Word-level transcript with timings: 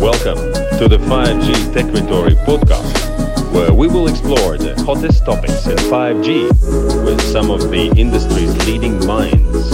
Welcome 0.00 0.38
to 0.78 0.88
the 0.88 0.96
5G 0.96 1.74
Techritory 1.74 2.34
podcast, 2.46 3.52
where 3.52 3.70
we 3.70 3.86
will 3.86 4.08
explore 4.08 4.56
the 4.56 4.74
hottest 4.82 5.26
topics 5.26 5.66
in 5.66 5.76
5G 5.76 7.04
with 7.04 7.20
some 7.20 7.50
of 7.50 7.70
the 7.70 7.92
industry's 7.98 8.56
leading 8.66 8.98
minds. 9.06 9.68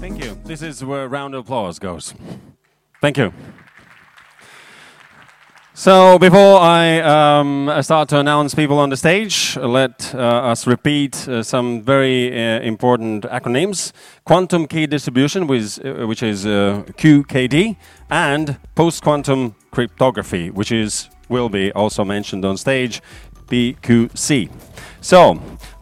Thank 0.00 0.24
you. 0.24 0.38
This 0.44 0.62
is 0.62 0.82
where 0.82 1.06
round 1.06 1.34
of 1.34 1.40
applause 1.40 1.78
goes. 1.78 2.14
Thank 3.02 3.18
you. 3.18 3.34
So 5.86 6.18
before 6.18 6.58
I 6.58 6.98
um, 6.98 7.70
start 7.80 8.08
to 8.08 8.18
announce 8.18 8.56
people 8.56 8.80
on 8.80 8.90
the 8.90 8.96
stage, 8.96 9.56
let 9.56 10.12
uh, 10.16 10.18
us 10.18 10.66
repeat 10.66 11.28
uh, 11.28 11.44
some 11.44 11.80
very 11.80 12.32
uh, 12.32 12.58
important 12.62 13.22
acronyms: 13.22 13.92
quantum 14.24 14.66
key 14.66 14.88
distribution, 14.88 15.46
which, 15.46 15.78
uh, 15.78 16.04
which 16.08 16.24
is 16.24 16.44
uh, 16.44 16.82
QKD, 16.98 17.76
and 18.10 18.56
post-quantum 18.74 19.54
cryptography, 19.70 20.50
which 20.50 20.72
is 20.72 21.08
will 21.28 21.48
be 21.48 21.70
also 21.70 22.04
mentioned 22.04 22.44
on 22.44 22.56
stage, 22.56 23.00
PQC. 23.46 24.50
So. 25.00 25.40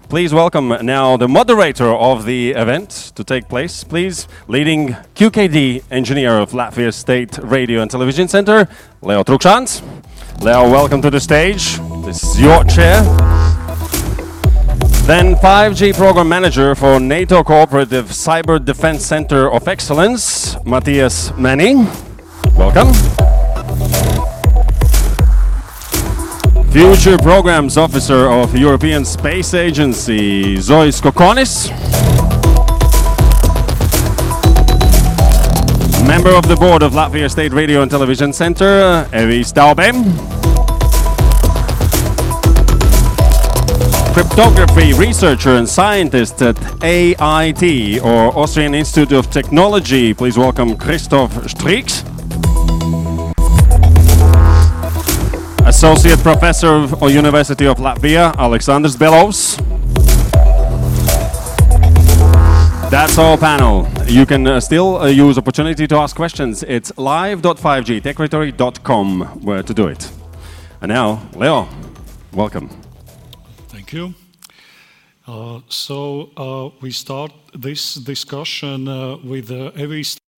Please 0.08 0.32
welcome 0.32 0.68
now 0.82 1.16
the 1.16 1.26
moderator 1.26 1.92
of 1.92 2.24
the 2.24 2.50
event 2.50 3.12
to 3.16 3.24
take 3.24 3.48
place. 3.48 3.82
Please, 3.82 4.28
leading 4.46 4.90
QKD 5.16 5.84
engineer 5.90 6.38
of 6.38 6.52
Latvia 6.52 6.92
State 6.92 7.38
Radio 7.38 7.80
and 7.80 7.90
Television 7.90 8.28
Center, 8.28 8.68
Leo 9.02 9.24
Trukšāns. 9.24 9.82
Leo, 10.42 10.70
welcome 10.70 11.02
to 11.02 11.10
the 11.10 11.20
stage. 11.20 11.78
This 12.04 12.22
is 12.22 12.40
your 12.40 12.62
chair. 12.64 13.02
Then 15.06 15.34
5G 15.36 15.94
program 15.94 16.28
manager 16.28 16.74
for 16.74 17.00
NATO 17.00 17.42
Cooperative 17.42 18.06
Cyber 18.06 18.64
Defense 18.64 19.04
Center 19.04 19.50
of 19.50 19.66
Excellence, 19.66 20.54
Mattias 20.64 21.30
Männi. 21.32 21.74
Welcome. 22.56 22.92
Future 26.74 27.16
Programs 27.18 27.76
Officer 27.76 28.28
of 28.28 28.56
European 28.56 29.04
Space 29.04 29.54
Agency, 29.54 30.56
Zois 30.56 31.00
Kokkonis. 31.00 31.70
Member 36.04 36.30
of 36.30 36.48
the 36.48 36.56
board 36.56 36.82
of 36.82 36.90
Latvia 36.90 37.30
State 37.30 37.52
Radio 37.52 37.82
and 37.82 37.90
Television 37.92 38.32
Center, 38.32 39.06
Evijs 39.12 39.52
Taube. 39.52 39.92
Cryptography 44.12 44.94
researcher 44.94 45.54
and 45.54 45.68
scientist 45.68 46.42
at 46.42 46.58
AIT 46.82 48.02
or 48.02 48.36
Austrian 48.36 48.74
Institute 48.74 49.12
of 49.12 49.30
Technology. 49.30 50.12
Please 50.12 50.36
welcome 50.36 50.76
Christoph 50.76 51.30
Striecks. 51.44 52.13
Associate 55.74 56.22
Professor 56.22 56.68
of 56.68 57.02
University 57.10 57.66
of 57.66 57.78
Latvia, 57.78 58.32
Aleksandrs 58.36 58.96
Belovs. 58.96 59.56
That's 62.92 63.18
our 63.18 63.36
panel. 63.36 63.88
You 64.06 64.24
can 64.24 64.46
uh, 64.46 64.60
still 64.60 64.98
uh, 64.98 65.08
use 65.08 65.36
opportunity 65.36 65.88
to 65.88 65.96
ask 65.96 66.14
questions. 66.14 66.62
It's 66.62 66.96
live.5gtechritory.com 66.96 69.22
where 69.42 69.64
to 69.64 69.74
do 69.74 69.88
it. 69.88 70.12
And 70.80 70.90
now, 70.90 71.20
Leo, 71.34 71.66
welcome. 72.32 72.70
Thank 73.66 73.92
you. 73.92 74.14
Uh, 75.26 75.58
so 75.68 76.30
uh, 76.36 76.70
we 76.80 76.92
start 76.92 77.32
this 77.52 77.96
discussion 77.96 78.86
uh, 78.86 79.16
with 79.24 79.50
uh, 79.50 79.72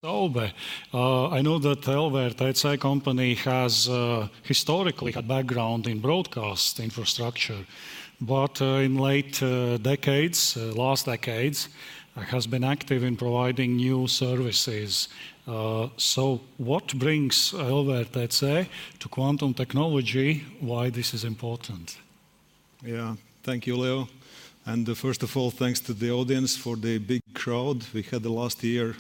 Evi 0.06 0.52
Uh, 0.94 1.28
I 1.28 1.42
know 1.42 1.58
that 1.58 1.82
LVRTC 1.82 2.78
company 2.78 3.34
has 3.34 3.88
uh, 3.88 4.28
historically 4.42 5.12
had 5.12 5.26
background 5.26 5.86
in 5.86 6.00
broadcast 6.00 6.80
infrastructure, 6.80 7.66
but 8.20 8.60
uh, 8.62 8.84
in 8.84 8.96
late 8.96 9.42
uh, 9.42 9.76
decades, 9.78 10.56
uh, 10.56 10.72
last 10.74 11.06
decades, 11.06 11.68
uh, 12.16 12.20
has 12.20 12.46
been 12.46 12.64
active 12.64 13.02
in 13.04 13.16
providing 13.16 13.76
new 13.76 14.06
services. 14.06 15.08
So, 15.96 16.40
what 16.56 16.98
brings 16.98 17.52
LVRTC 17.52 18.66
to 18.98 19.08
quantum 19.08 19.54
technology? 19.54 20.44
Why 20.60 20.90
this 20.90 21.14
is 21.14 21.24
important? 21.24 21.98
Yeah, 22.84 23.16
thank 23.42 23.66
you, 23.66 23.76
Leo. 23.76 24.08
And 24.64 24.96
first 24.96 25.22
of 25.22 25.36
all, 25.36 25.50
thanks 25.52 25.80
to 25.80 25.94
the 25.94 26.10
audience 26.10 26.56
for 26.56 26.76
the 26.76 26.98
big 26.98 27.20
crowd. 27.34 27.84
We 27.94 28.02
had 28.02 28.22
the 28.22 28.32
last 28.32 28.64
year, 28.64 28.96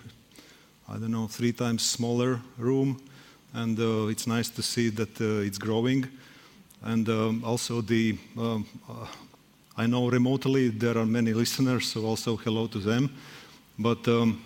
I 0.88 0.98
don't 0.98 1.10
know, 1.10 1.26
three 1.26 1.52
times 1.52 1.82
smaller 1.82 2.40
room, 2.58 3.00
and 3.52 3.78
uh, 3.80 4.06
it's 4.06 4.26
nice 4.26 4.48
to 4.50 4.62
see 4.62 4.88
that 4.90 5.20
uh, 5.20 5.46
it's 5.46 5.58
growing. 5.58 6.06
And 6.82 7.08
um, 7.08 7.42
also 7.44 7.80
the, 7.80 8.16
um, 8.38 8.64
uh, 8.88 9.06
I 9.76 9.86
know 9.86 10.08
remotely 10.08 10.68
there 10.68 10.96
are 10.96 11.06
many 11.06 11.32
listeners, 11.32 11.88
so 11.88 12.04
also 12.04 12.36
hello 12.36 12.68
to 12.68 12.78
them. 12.78 13.10
But 13.76 14.06
um, 14.06 14.40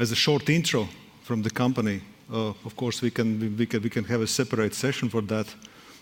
as 0.00 0.10
a 0.10 0.16
short 0.16 0.48
intro 0.48 0.88
from 1.22 1.42
the 1.42 1.50
company, 1.50 2.00
uh, 2.32 2.48
of 2.64 2.74
course 2.74 3.00
we 3.00 3.10
can, 3.10 3.56
we, 3.56 3.66
can, 3.66 3.80
we 3.80 3.90
can 3.90 4.04
have 4.04 4.20
a 4.20 4.26
separate 4.26 4.74
session 4.74 5.08
for 5.08 5.22
that. 5.22 5.46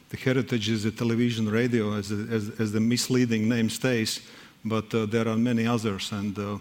The 0.08 0.16
heritage 0.16 0.70
is 0.70 0.84
the 0.84 0.90
television 0.90 1.50
radio, 1.50 1.92
as, 1.94 2.10
as, 2.10 2.48
as 2.58 2.72
the 2.72 2.80
misleading 2.80 3.46
name 3.46 3.68
stays, 3.68 4.20
but 4.64 4.94
uh, 4.94 5.04
there 5.04 5.28
are 5.28 5.36
many 5.36 5.66
others. 5.66 6.12
And 6.12 6.38
uh, 6.38 6.58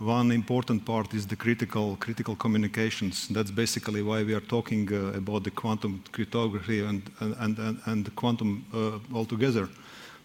one 0.00 0.32
important 0.32 0.84
part 0.86 1.12
is 1.12 1.26
the 1.26 1.36
critical, 1.36 1.96
critical 1.96 2.34
communications. 2.34 3.28
That's 3.28 3.50
basically 3.50 4.02
why 4.02 4.22
we 4.22 4.32
are 4.32 4.40
talking 4.40 4.90
uh, 4.92 5.18
about 5.18 5.44
the 5.44 5.50
quantum 5.50 6.02
cryptography 6.10 6.82
and, 6.82 7.02
and, 7.20 7.58
and, 7.58 7.80
and 7.84 8.16
quantum 8.16 8.64
uh, 8.72 8.98
altogether. 9.14 9.68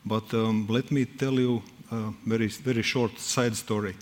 But 0.06 0.34
um, 0.34 0.66
let 0.69 0.91
me 0.91 1.03
tell 1.03 1.34
you 1.34 1.62
a 1.91 2.14
very, 2.25 2.47
very 2.47 2.84
short 2.84 3.19
side 3.19 3.56
story. 3.56 3.96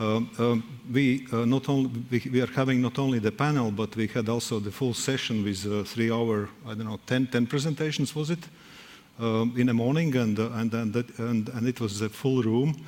Um, 0.00 0.28
um, 0.38 0.80
we, 0.92 1.26
uh, 1.32 1.44
not 1.44 1.68
only, 1.68 1.90
we, 2.10 2.22
we 2.32 2.40
are 2.42 2.52
having 2.52 2.82
not 2.82 2.98
only 2.98 3.20
the 3.20 3.32
panel, 3.32 3.70
but 3.70 3.94
we 3.94 4.08
had 4.08 4.28
also 4.28 4.58
the 4.58 4.72
full 4.72 4.92
session 4.92 5.44
with 5.44 5.64
uh, 5.66 5.84
three 5.84 6.10
hour, 6.10 6.48
I 6.66 6.74
don't 6.74 6.84
know, 6.84 6.98
10, 7.06 7.28
10 7.28 7.46
presentations, 7.46 8.14
was 8.14 8.30
it? 8.30 8.48
Um, 9.18 9.54
in 9.56 9.68
the 9.68 9.72
morning, 9.72 10.14
and, 10.16 10.38
uh, 10.38 10.50
and, 10.54 10.74
and, 10.74 10.92
that, 10.92 11.18
and, 11.18 11.48
and 11.48 11.66
it 11.68 11.80
was 11.80 12.02
a 12.02 12.08
full 12.08 12.42
room. 12.42 12.84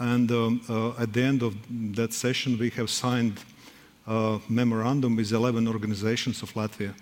And 0.00 0.32
um, 0.32 0.62
uh, 0.66 1.02
at 1.02 1.12
the 1.12 1.22
end 1.22 1.42
of 1.42 1.54
that 1.94 2.14
session, 2.14 2.58
we 2.58 2.70
have 2.70 2.88
signed 2.88 3.38
a 4.06 4.38
memorandum 4.48 5.14
with 5.14 5.30
11 5.30 5.68
organizations 5.68 6.42
of 6.42 6.54
Latvia. 6.54 6.94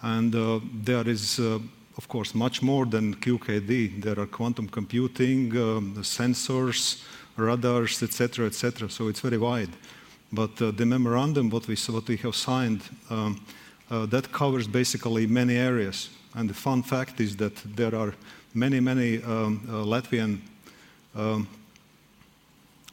And 0.00 0.34
uh, 0.34 0.60
there 0.72 1.06
is, 1.06 1.38
uh, 1.38 1.58
of 1.98 2.08
course, 2.08 2.34
much 2.34 2.62
more 2.62 2.86
than 2.86 3.14
QKD. 3.16 4.02
There 4.02 4.18
are 4.18 4.26
quantum 4.26 4.68
computing, 4.68 5.54
um, 5.54 5.94
sensors, 5.96 7.02
radars, 7.36 8.02
etc., 8.02 8.46
etc. 8.46 8.88
So 8.88 9.08
it's 9.08 9.20
very 9.20 9.36
wide. 9.36 9.76
But 10.32 10.62
uh, 10.62 10.70
the 10.70 10.86
memorandum, 10.86 11.50
what 11.50 11.68
we, 11.68 11.76
what 11.76 12.08
we 12.08 12.16
have 12.16 12.34
signed, 12.34 12.82
um, 13.10 13.44
uh, 13.90 14.06
that 14.06 14.32
covers 14.32 14.66
basically 14.66 15.26
many 15.26 15.56
areas. 15.56 16.08
And 16.34 16.48
the 16.48 16.54
fun 16.54 16.82
fact 16.84 17.20
is 17.20 17.36
that 17.36 17.56
there 17.76 17.94
are 17.94 18.14
many, 18.54 18.80
many 18.80 19.22
um, 19.24 19.60
uh, 19.68 19.84
Latvian 19.84 20.38
um, 21.14 21.46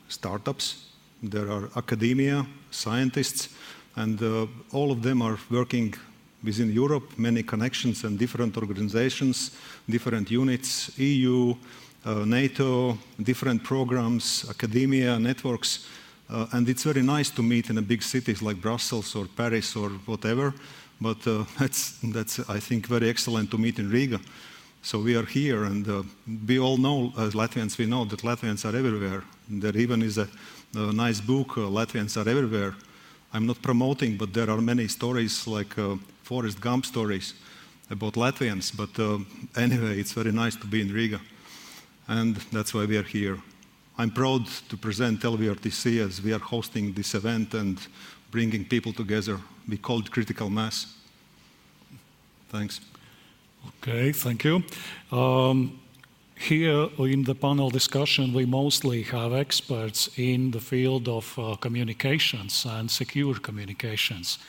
startups, 0.07 0.87
there 1.21 1.49
are 1.51 1.69
academia, 1.75 2.45
scientists, 2.71 3.49
and 3.95 4.21
uh, 4.21 4.45
all 4.71 4.91
of 4.91 5.01
them 5.01 5.21
are 5.21 5.37
working 5.49 5.93
within 6.43 6.71
Europe, 6.71 7.17
many 7.17 7.41
connections 7.43 8.03
and 8.03 8.19
different 8.19 8.55
organizations, 8.57 9.51
different 9.89 10.29
units, 10.29 10.97
EU, 10.99 11.55
uh, 12.05 12.25
NATO, 12.25 12.97
different 13.21 13.63
programs, 13.63 14.45
academia, 14.49 15.17
networks. 15.19 15.87
Uh, 16.29 16.45
and 16.51 16.69
it's 16.69 16.83
very 16.83 17.01
nice 17.01 17.29
to 17.31 17.41
meet 17.41 17.69
in 17.69 17.77
a 17.77 17.81
big 17.81 18.03
cities 18.03 18.41
like 18.41 18.61
Brussels 18.61 19.15
or 19.15 19.25
Paris 19.25 19.75
or 19.75 19.89
whatever. 20.05 20.53
But 21.01 21.17
that's, 21.59 21.99
that's, 22.03 22.39
I 22.49 22.59
think, 22.59 22.87
very 22.87 23.09
excellent 23.09 23.49
to 23.51 23.57
meet 23.57 23.79
in 23.79 23.89
Riga. 23.89 24.19
So 24.83 24.99
we 24.99 25.15
are 25.15 25.25
here, 25.25 25.63
and 25.63 26.05
we 26.47 26.59
all 26.59 26.77
know, 26.77 27.11
as 27.17 27.33
Latvians, 27.33 27.77
we 27.77 27.87
know 27.87 28.05
that 28.05 28.21
Latvians 28.21 28.63
are 28.63 28.77
everywhere. 28.77 29.23
There 29.49 29.75
even 29.77 30.01
is 30.01 30.17
a, 30.17 30.27
a 30.75 30.91
nice 30.93 31.21
book, 31.21 31.57
uh, 31.57 31.61
Latvians 31.61 32.17
are 32.17 32.29
everywhere. 32.29 32.75
I'm 33.33 33.45
not 33.45 33.61
promoting, 33.61 34.17
but 34.17 34.33
there 34.33 34.49
are 34.49 34.61
many 34.61 34.87
stories 34.87 35.47
like 35.47 35.77
uh, 35.77 35.95
Forrest 36.23 36.59
Gump 36.59 36.85
stories 36.85 37.33
about 37.89 38.13
Latvians. 38.13 38.75
But 38.75 38.99
uh, 38.99 39.19
anyway, 39.55 39.99
it's 39.99 40.13
very 40.13 40.31
nice 40.31 40.55
to 40.57 40.67
be 40.67 40.81
in 40.81 40.91
Riga, 40.91 41.21
and 42.07 42.35
that's 42.51 42.73
why 42.73 42.85
we 42.85 42.97
are 42.97 43.03
here. 43.03 43.37
I'm 43.97 44.11
proud 44.11 44.47
to 44.69 44.77
present 44.77 45.21
LVRTC 45.21 46.05
as 46.05 46.21
we 46.21 46.33
are 46.33 46.39
hosting 46.39 46.93
this 46.93 47.15
event 47.15 47.53
and 47.53 47.79
bringing 48.31 48.65
people 48.65 48.93
together. 48.93 49.39
We 49.67 49.77
call 49.77 49.99
it 49.99 50.11
critical 50.11 50.49
mass. 50.49 50.93
Thanks. 52.49 52.79
Okay, 53.67 54.11
thank 54.11 54.43
you. 54.43 54.63
Um, 55.11 55.79
here 56.37 56.89
in 56.99 57.23
the 57.23 57.35
panel 57.35 57.69
discussion, 57.69 58.33
we 58.33 58.45
mostly 58.45 59.03
have 59.03 59.33
experts 59.33 60.09
in 60.17 60.51
the 60.51 60.59
field 60.59 61.07
of 61.07 61.37
uh, 61.37 61.55
communications 61.55 62.65
and 62.65 62.89
secure 62.89 63.35
communications. 63.35 64.39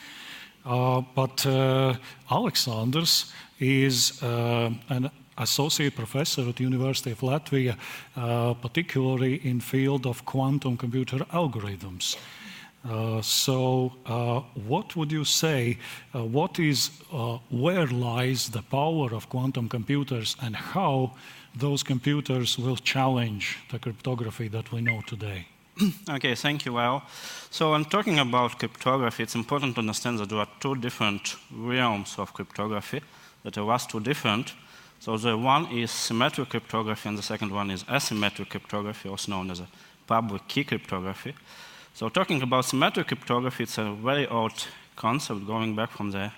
Uh, 0.65 1.01
but 1.15 1.45
uh, 1.45 1.95
Aleksandrs 2.29 3.31
is 3.59 4.21
uh, 4.21 4.71
an 4.89 5.09
associate 5.37 5.95
professor 5.95 6.47
at 6.47 6.55
the 6.57 6.63
University 6.63 7.11
of 7.11 7.21
Latvia, 7.21 7.75
uh, 8.15 8.53
particularly 8.53 9.35
in 9.43 9.59
field 9.59 10.05
of 10.05 10.25
quantum 10.25 10.77
computer 10.77 11.19
algorithms. 11.31 12.17
Uh, 12.87 13.21
so, 13.21 13.91
uh, 14.05 14.39
what 14.67 14.95
would 14.95 15.11
you 15.11 15.25
say? 15.25 15.77
Uh, 16.15 16.23
what 16.23 16.59
is, 16.59 16.91
uh, 17.11 17.37
where 17.49 17.87
lies 17.87 18.49
the 18.49 18.61
power 18.61 19.13
of 19.13 19.27
quantum 19.27 19.67
computers, 19.67 20.37
and 20.41 20.55
how 20.55 21.11
those 21.55 21.83
computers 21.83 22.57
will 22.57 22.77
challenge 22.77 23.57
the 23.71 23.79
cryptography 23.79 24.47
that 24.49 24.71
we 24.71 24.81
know 24.81 25.01
today? 25.01 25.47
okay, 26.09 26.35
thank 26.35 26.65
you. 26.65 26.73
Well, 26.73 27.03
so 27.49 27.73
I'm 27.73 27.85
talking 27.85 28.19
about 28.19 28.59
cryptography. 28.59 29.23
It's 29.23 29.35
important 29.35 29.75
to 29.75 29.81
understand 29.81 30.19
that 30.19 30.29
there 30.29 30.39
are 30.39 30.47
two 30.59 30.75
different 30.75 31.35
realms 31.51 32.15
of 32.17 32.33
cryptography 32.33 33.01
that 33.43 33.57
are 33.57 33.65
vastly 33.65 34.01
different. 34.01 34.53
So 34.99 35.17
the 35.17 35.37
one 35.37 35.67
is 35.71 35.91
symmetric 35.91 36.49
cryptography, 36.49 37.07
and 37.07 37.17
the 37.17 37.23
second 37.23 37.51
one 37.51 37.71
is 37.71 37.83
asymmetric 37.85 38.49
cryptography, 38.49 39.07
also 39.07 39.31
known 39.31 39.51
as 39.51 39.61
a 39.61 39.67
public 40.07 40.47
key 40.47 40.65
cryptography. 40.65 41.33
So 41.93 42.09
talking 42.09 42.41
about 42.41 42.65
symmetric 42.65 43.07
cryptography, 43.07 43.63
it's 43.63 43.77
a 43.77 43.93
very 43.93 44.27
old 44.27 44.67
concept 44.95 45.47
going 45.47 45.75
back 45.75 45.91
from 45.91 46.11
the 46.11 46.31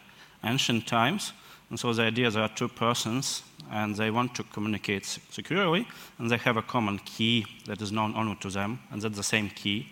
ancient 0.44 0.88
times. 0.88 1.34
And 1.72 1.80
so 1.80 1.94
the 1.94 2.04
idea 2.04 2.30
there 2.30 2.44
are 2.44 2.50
two 2.50 2.68
persons 2.68 3.44
and 3.72 3.96
they 3.96 4.12
want 4.12 4.36
to 4.36 4.44
communicate 4.44 5.06
securely 5.06 5.88
and 6.20 6.30
they 6.30 6.36
have 6.36 6.58
a 6.58 6.62
common 6.62 7.00
key 7.00 7.46
that 7.66 7.82
is 7.82 7.94
known 7.94 8.14
only 8.14 8.36
to 8.42 8.50
them 8.50 8.80
and 8.92 9.02
that's 9.02 9.16
the 9.16 9.24
same 9.24 9.50
key. 9.50 9.88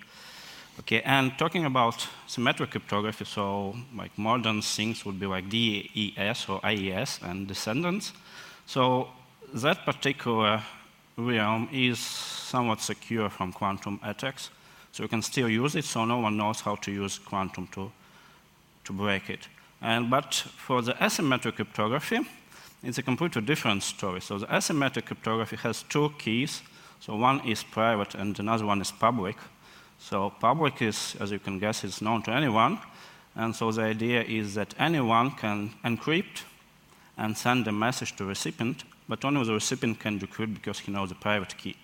Okay, 0.82 1.02
and 1.04 1.38
talking 1.38 1.64
about 1.64 2.06
symmetric 2.28 2.72
cryptography, 2.72 3.24
so 3.24 3.76
like 3.96 4.18
modern 4.18 4.62
things 4.62 5.06
would 5.06 5.20
be 5.20 5.26
like 5.26 5.50
DES 5.50 6.50
or 6.50 6.60
AES 6.66 7.20
and 7.24 7.48
descendants. 7.48 8.12
So 8.66 9.08
that 9.54 9.86
particular 9.86 10.62
realm 11.16 11.70
is 11.72 12.00
somewhat 12.00 12.82
secure 12.82 13.30
from 13.30 13.54
quantum 13.54 14.02
attacks. 14.04 14.50
So 14.92 15.04
you 15.04 15.10
can 15.10 15.22
still 15.22 15.48
use 15.48 15.76
it, 15.76 15.86
so 15.86 16.04
no 16.04 16.20
one 16.20 16.36
knows 16.36 16.60
how 16.60 16.76
to 16.76 16.92
use 16.92 17.20
quantum 17.20 17.68
to, 17.68 17.90
to 18.84 18.94
break 18.94 19.30
it. 19.30 19.48
And, 19.82 20.10
but 20.10 20.34
for 20.34 20.82
the 20.82 20.94
asymmetric 20.94 21.56
cryptography, 21.56 22.20
it's 22.84 22.98
a 22.98 23.04
completely 23.04 23.42
different 23.42 23.84
story. 23.84 24.22
So 24.22 24.38
the 24.38 24.48
asymmetric 24.48 25.06
cryptography 25.06 25.58
has 25.58 25.84
two 25.84 26.14
keys. 26.18 26.62
So 27.00 27.16
one 27.16 27.42
is 27.48 27.64
private 27.64 28.16
and 28.16 28.38
another 28.40 28.66
one 28.66 28.82
is 28.82 28.92
public. 28.92 29.38
So 30.00 30.32
public 30.40 30.82
is, 30.82 31.16
as 31.20 31.32
you 31.32 31.40
can 31.40 31.60
guess, 31.60 31.84
is 31.84 32.02
known 32.02 32.24
to 32.24 32.32
anyone. 32.32 32.80
And 33.36 33.56
so 33.56 33.72
the 33.72 33.84
idea 33.84 34.24
is 34.24 34.56
that 34.56 34.74
anyone 34.80 35.32
can 35.32 35.74
encrypt 35.86 36.44
and 37.18 37.38
send 37.38 37.68
a 37.68 37.72
message 37.72 38.16
to 38.16 38.26
recipient, 38.26 38.84
but 39.08 39.24
only 39.24 39.46
the 39.46 39.54
recipient 39.54 40.00
can 40.00 40.20
decrypt 40.20 40.56
because 40.56 40.80
he 40.80 40.92
knows 40.92 41.10
the 41.10 41.16
private 41.16 41.58
key. 41.58 41.76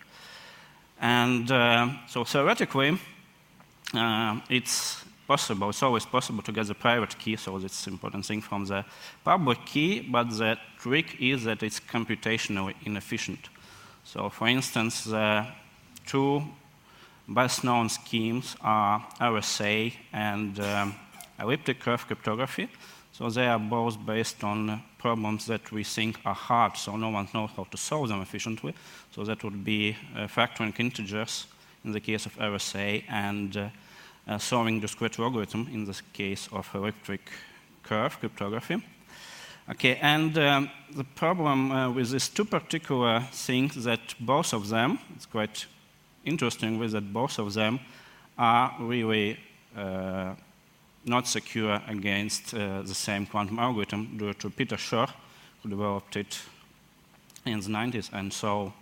And 1.00 1.52
uh, 1.52 1.90
so 2.08 2.24
theoretically, 2.24 2.98
uh, 3.94 4.40
it's 4.50 5.05
possible, 5.28 5.70
it's 5.70 5.84
always 5.84 6.06
possible 6.06 6.44
to 6.44 6.52
get 6.52 6.68
the 6.68 6.76
private 6.76 7.18
key, 7.18 7.36
so 7.36 7.58
that's 7.60 7.88
important 7.88 8.26
thing 8.26 8.42
from 8.42 8.66
the 8.66 8.86
public 9.24 9.66
key, 9.66 10.02
but 10.02 10.30
the 10.30 10.58
trick 10.80 11.16
is 11.20 11.44
that 11.44 11.64
it's 11.64 11.80
computationally 11.80 12.74
inefficient. 12.86 13.50
So 14.04 14.30
for 14.30 14.48
instance, 14.48 15.04
the 15.04 15.48
two 16.06 16.44
best 17.28 17.64
known 17.64 17.90
schemes 17.90 18.56
are 18.62 19.06
RSA 19.20 19.94
and 20.14 20.60
um, 20.60 20.96
elliptic 21.40 21.80
curve 21.80 22.06
cryptography. 22.06 22.70
So 23.12 23.30
they 23.30 23.48
are 23.48 23.60
both 23.60 23.98
based 24.06 24.44
on 24.44 24.84
problems 24.98 25.46
that 25.46 25.72
we 25.72 25.84
think 25.84 26.20
are 26.26 26.36
hard, 26.36 26.76
so 26.76 26.98
no 26.98 27.10
one 27.10 27.28
knows 27.34 27.50
how 27.56 27.64
to 27.64 27.78
solve 27.78 28.10
them 28.10 28.22
efficiently. 28.22 28.74
So 29.12 29.24
that 29.24 29.44
would 29.44 29.64
be 29.64 29.96
uh, 30.16 30.28
factoring 30.28 30.78
integers 30.80 31.48
in 31.86 31.94
the 31.94 32.02
case 32.02 32.26
of 32.26 32.36
RSA 32.38 33.04
and 33.08 33.56
uh, 33.56 33.70
solving 34.38 34.80
discrete 34.80 35.20
logarithm 35.20 35.68
in 35.72 35.86
the 35.86 36.02
case 36.14 36.50
of 36.52 36.70
elliptic 36.74 37.30
curve 37.84 38.20
cryptography. 38.20 38.82
Okay, 39.68 39.98
and 40.02 40.38
um, 40.38 40.70
the 40.96 41.04
problem 41.04 41.72
uh, 41.72 41.90
with 41.90 42.12
these 42.12 42.30
two 42.30 42.46
particular 42.46 43.22
things 43.32 43.84
that 43.84 44.14
both 44.20 44.54
of 44.54 44.70
them, 44.70 45.00
it's 45.16 45.26
quite 45.26 45.66
interesting 46.24 46.78
with 46.78 46.92
that 46.92 47.12
both 47.12 47.40
of 47.40 47.54
them 47.54 47.80
are 48.38 48.76
really 48.80 49.40
uh, 49.76 50.36
not 51.04 51.28
secure 51.28 51.82
against 51.88 52.54
uh, 52.54 52.82
the 52.84 52.94
same 52.94 53.26
quantum 53.26 53.60
algorithm 53.60 54.18
due 54.18 54.34
to 54.34 54.50
Peter 54.50 54.78
Shor, 54.78 55.08
who 55.62 55.70
developed 55.70 56.16
it 56.16 56.40
in 57.46 57.60
the 57.60 57.70
90s. 57.70 58.10
And 58.14 58.32
so, 58.32 58.74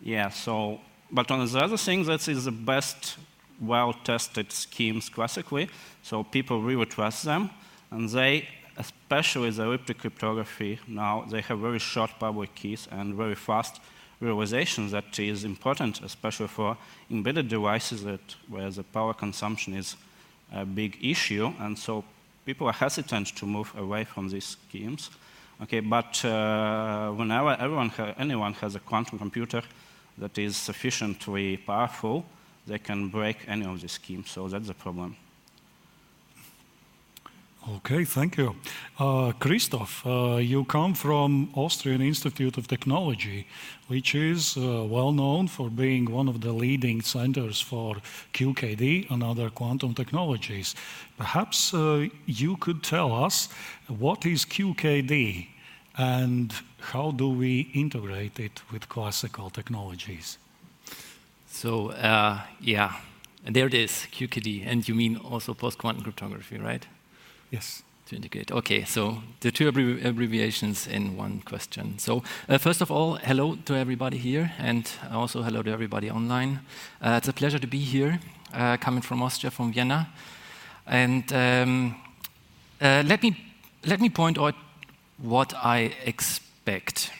yeah, 0.00 0.28
so, 0.30 0.80
but 1.10 1.30
on 1.30 1.46
the 1.46 1.58
other 1.58 1.76
thing, 1.76 2.04
that 2.04 2.28
is 2.28 2.44
the 2.44 2.52
best 2.52 3.16
well-tested 3.60 4.50
schemes 4.52 5.08
classically, 5.08 5.68
so 6.02 6.24
people 6.24 6.62
really 6.62 6.86
trust 6.86 7.24
them, 7.24 7.50
and 7.90 8.08
they, 8.08 8.48
especially 8.76 9.50
the 9.50 9.62
elliptic 9.62 9.98
cryptography 9.98 10.78
now, 10.88 11.24
they 11.30 11.40
have 11.42 11.58
very 11.58 11.78
short 11.78 12.10
public 12.18 12.54
keys 12.54 12.88
and 12.90 13.14
very 13.14 13.34
fast 13.34 13.80
realization 14.20 14.90
that 14.90 15.18
is 15.18 15.44
important, 15.44 16.00
especially 16.02 16.48
for 16.48 16.76
embedded 17.10 17.48
devices 17.48 18.04
that, 18.04 18.36
where 18.48 18.70
the 18.70 18.82
power 18.82 19.14
consumption 19.14 19.74
is 19.74 19.96
a 20.52 20.64
big 20.64 20.98
issue, 21.02 21.52
and 21.60 21.78
so 21.78 22.04
people 22.44 22.66
are 22.66 22.72
hesitant 22.72 23.28
to 23.36 23.46
move 23.46 23.72
away 23.76 24.04
from 24.04 24.28
these 24.28 24.56
schemes. 24.68 25.10
Okay, 25.62 25.80
but 25.80 26.24
uh, 26.24 27.10
whenever 27.10 27.54
ha 27.54 28.14
anyone 28.18 28.54
has 28.54 28.74
a 28.74 28.80
quantum 28.80 29.18
computer 29.18 29.62
that 30.18 30.38
is 30.38 30.56
sufficiently 30.56 31.56
powerful, 31.58 32.24
they 32.66 32.78
can 32.78 33.08
break 33.08 33.36
any 33.48 33.66
of 33.66 33.80
the 33.80 33.88
schemes. 33.88 34.30
So 34.30 34.48
that's 34.48 34.66
the 34.66 34.74
problem. 34.74 35.16
Okay, 37.68 38.06
thank 38.06 38.38
you. 38.38 38.56
Uh, 38.98 39.32
Christoph, 39.38 40.06
uh, 40.06 40.36
you 40.36 40.64
come 40.64 40.94
from 40.94 41.50
Austrian 41.54 42.00
Institute 42.00 42.56
of 42.56 42.66
Technology, 42.66 43.46
which 43.86 44.14
is 44.14 44.56
uh, 44.56 44.84
well 44.88 45.12
known 45.12 45.46
for 45.46 45.68
being 45.68 46.10
one 46.10 46.26
of 46.26 46.40
the 46.40 46.52
leading 46.52 47.02
centers 47.02 47.60
for 47.60 47.96
QKD 48.32 49.10
and 49.10 49.22
other 49.22 49.50
quantum 49.50 49.92
technologies. 49.94 50.74
Perhaps 51.18 51.74
uh, 51.74 52.08
you 52.24 52.56
could 52.56 52.82
tell 52.82 53.12
us 53.12 53.50
what 53.88 54.24
is 54.24 54.46
QKD 54.46 55.48
and 55.98 56.54
how 56.80 57.10
do 57.10 57.28
we 57.28 57.70
integrate 57.74 58.40
it 58.40 58.62
with 58.72 58.88
classical 58.88 59.50
technologies? 59.50 60.38
So, 61.50 61.90
uh, 61.90 62.40
yeah, 62.60 62.94
and 63.44 63.54
there 63.54 63.66
it 63.66 63.74
is, 63.74 64.06
QKD. 64.12 64.66
And 64.66 64.88
you 64.88 64.94
mean 64.94 65.16
also 65.16 65.52
post-quantum 65.52 66.02
cryptography, 66.02 66.58
right? 66.58 66.86
Yes. 67.50 67.82
To 68.06 68.16
indicate. 68.16 68.50
Okay, 68.50 68.84
so 68.84 69.22
the 69.38 69.52
two 69.52 69.68
abbreviations 69.68 70.88
in 70.88 71.16
one 71.16 71.42
question. 71.44 71.96
So, 71.98 72.24
uh, 72.48 72.58
first 72.58 72.80
of 72.80 72.90
all, 72.90 73.14
hello 73.14 73.56
to 73.66 73.74
everybody 73.74 74.18
here, 74.18 74.52
and 74.58 74.90
also 75.12 75.42
hello 75.42 75.62
to 75.62 75.70
everybody 75.70 76.10
online. 76.10 76.58
Uh, 77.00 77.18
it's 77.18 77.28
a 77.28 77.32
pleasure 77.32 77.60
to 77.60 77.68
be 77.68 77.78
here, 77.78 78.18
uh, 78.52 78.78
coming 78.78 79.02
from 79.02 79.22
Austria, 79.22 79.52
from 79.52 79.72
Vienna. 79.72 80.08
And 80.88 81.32
um, 81.32 81.94
uh, 82.80 83.04
let, 83.06 83.22
me, 83.22 83.36
let 83.86 84.00
me 84.00 84.08
point 84.08 84.38
out 84.38 84.56
what 85.18 85.54
I 85.54 85.94
expect. 86.04 87.12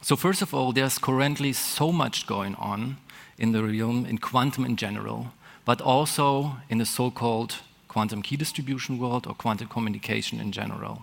So, 0.00 0.16
first 0.16 0.40
of 0.40 0.54
all, 0.54 0.72
there's 0.72 0.96
currently 0.96 1.52
so 1.52 1.92
much 1.92 2.26
going 2.26 2.54
on 2.54 2.96
in 3.38 3.52
the 3.52 3.62
realm, 3.62 4.06
in 4.06 4.18
quantum 4.18 4.64
in 4.64 4.76
general, 4.76 5.32
but 5.64 5.80
also 5.80 6.58
in 6.68 6.78
the 6.78 6.86
so 6.86 7.10
called 7.10 7.56
quantum 7.88 8.22
key 8.22 8.36
distribution 8.36 8.98
world 8.98 9.26
or 9.26 9.34
quantum 9.34 9.68
communication 9.68 10.40
in 10.40 10.52
general. 10.52 11.02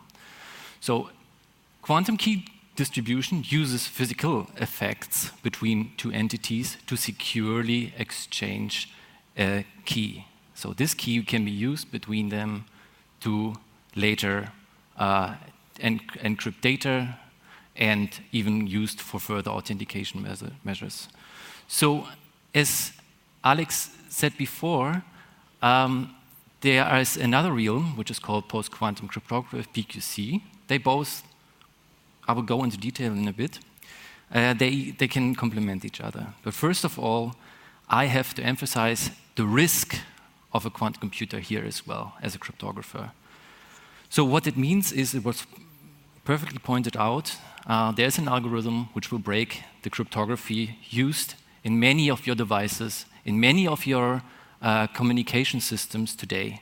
So, 0.79 1.09
quantum 1.81 2.17
key 2.17 2.45
distribution 2.75 3.43
uses 3.45 3.87
physical 3.87 4.47
effects 4.57 5.31
between 5.41 5.91
two 5.97 6.11
entities 6.11 6.77
to 6.87 6.95
securely 6.95 7.93
exchange 7.97 8.89
a 9.37 9.65
key. 9.85 10.25
So, 10.55 10.73
this 10.73 10.93
key 10.93 11.23
can 11.23 11.45
be 11.45 11.51
used 11.51 11.91
between 11.91 12.29
them 12.29 12.65
to 13.21 13.55
later 13.95 14.51
uh, 14.97 15.35
encrypt 15.79 16.61
data 16.61 17.17
and 17.75 18.09
even 18.31 18.67
used 18.67 19.01
for 19.01 19.19
further 19.19 19.51
authentication 19.51 20.21
measures. 20.63 21.07
So, 21.67 22.07
as 22.53 22.91
Alex 23.43 23.89
said 24.09 24.37
before, 24.37 25.03
um, 25.61 26.15
there 26.61 26.99
is 26.99 27.17
another 27.17 27.51
realm, 27.51 27.97
which 27.97 28.11
is 28.11 28.19
called 28.19 28.47
post-quantum 28.47 29.07
cryptography, 29.07 29.83
PQC. 29.83 30.41
They 30.67 30.77
both, 30.77 31.23
I 32.27 32.33
will 32.33 32.43
go 32.43 32.63
into 32.63 32.77
detail 32.77 33.11
in 33.11 33.27
a 33.27 33.33
bit. 33.33 33.59
uh, 34.33 34.53
they, 34.53 34.93
they 34.97 35.07
can 35.07 35.35
complement 35.35 35.85
each 35.85 36.01
other. 36.01 36.27
But 36.43 36.53
first 36.53 36.83
of 36.83 36.97
all, 36.97 37.35
I 37.87 38.05
have 38.05 38.33
to 38.35 38.43
emphasize 38.43 39.11
the 39.35 39.45
risk 39.45 39.97
of 40.51 40.65
a 40.65 40.69
quantum 40.69 40.99
computer 40.99 41.39
here 41.39 41.63
as 41.63 41.85
well 41.85 42.13
as 42.21 42.35
a 42.35 42.39
cryptographer. 42.39 43.11
So 44.09 44.23
what 44.23 44.47
it 44.47 44.57
means 44.57 44.91
is 44.91 45.13
it 45.13 45.23
was 45.23 45.45
perfectly 46.25 46.59
pointed 46.59 46.97
out. 46.97 47.35
Uh, 47.67 47.91
there's 47.91 48.17
an 48.17 48.27
algorithm 48.27 48.89
which 48.93 49.11
will 49.11 49.19
break 49.19 49.63
the 49.83 49.89
cryptography 49.89 50.77
used 50.89 51.35
in 51.63 51.79
many 51.79 52.09
of 52.09 52.27
your 52.27 52.35
devices, 52.35 53.05
in 53.25 53.39
many 53.39 53.67
of 53.67 53.85
your 53.85 54.21
uh, 54.61 54.87
communication 54.87 55.59
systems 55.59 56.15
today, 56.15 56.61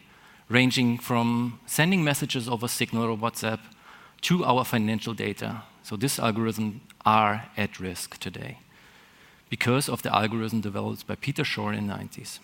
ranging 0.49 0.97
from 0.97 1.59
sending 1.65 2.03
messages 2.03 2.47
over 2.47 2.67
Signal 2.67 3.03
or 3.05 3.17
WhatsApp 3.17 3.59
to 4.21 4.43
our 4.45 4.63
financial 4.63 5.13
data. 5.13 5.63
So 5.83 5.95
this 5.95 6.19
algorithm 6.19 6.81
are 7.05 7.45
at 7.57 7.79
risk 7.79 8.17
today 8.19 8.59
because 9.49 9.89
of 9.89 10.01
the 10.01 10.15
algorithm 10.15 10.61
developed 10.61 11.07
by 11.07 11.15
Peter 11.15 11.43
Shor 11.43 11.73
in 11.73 11.87
the 11.87 11.93
90s. 11.93 12.39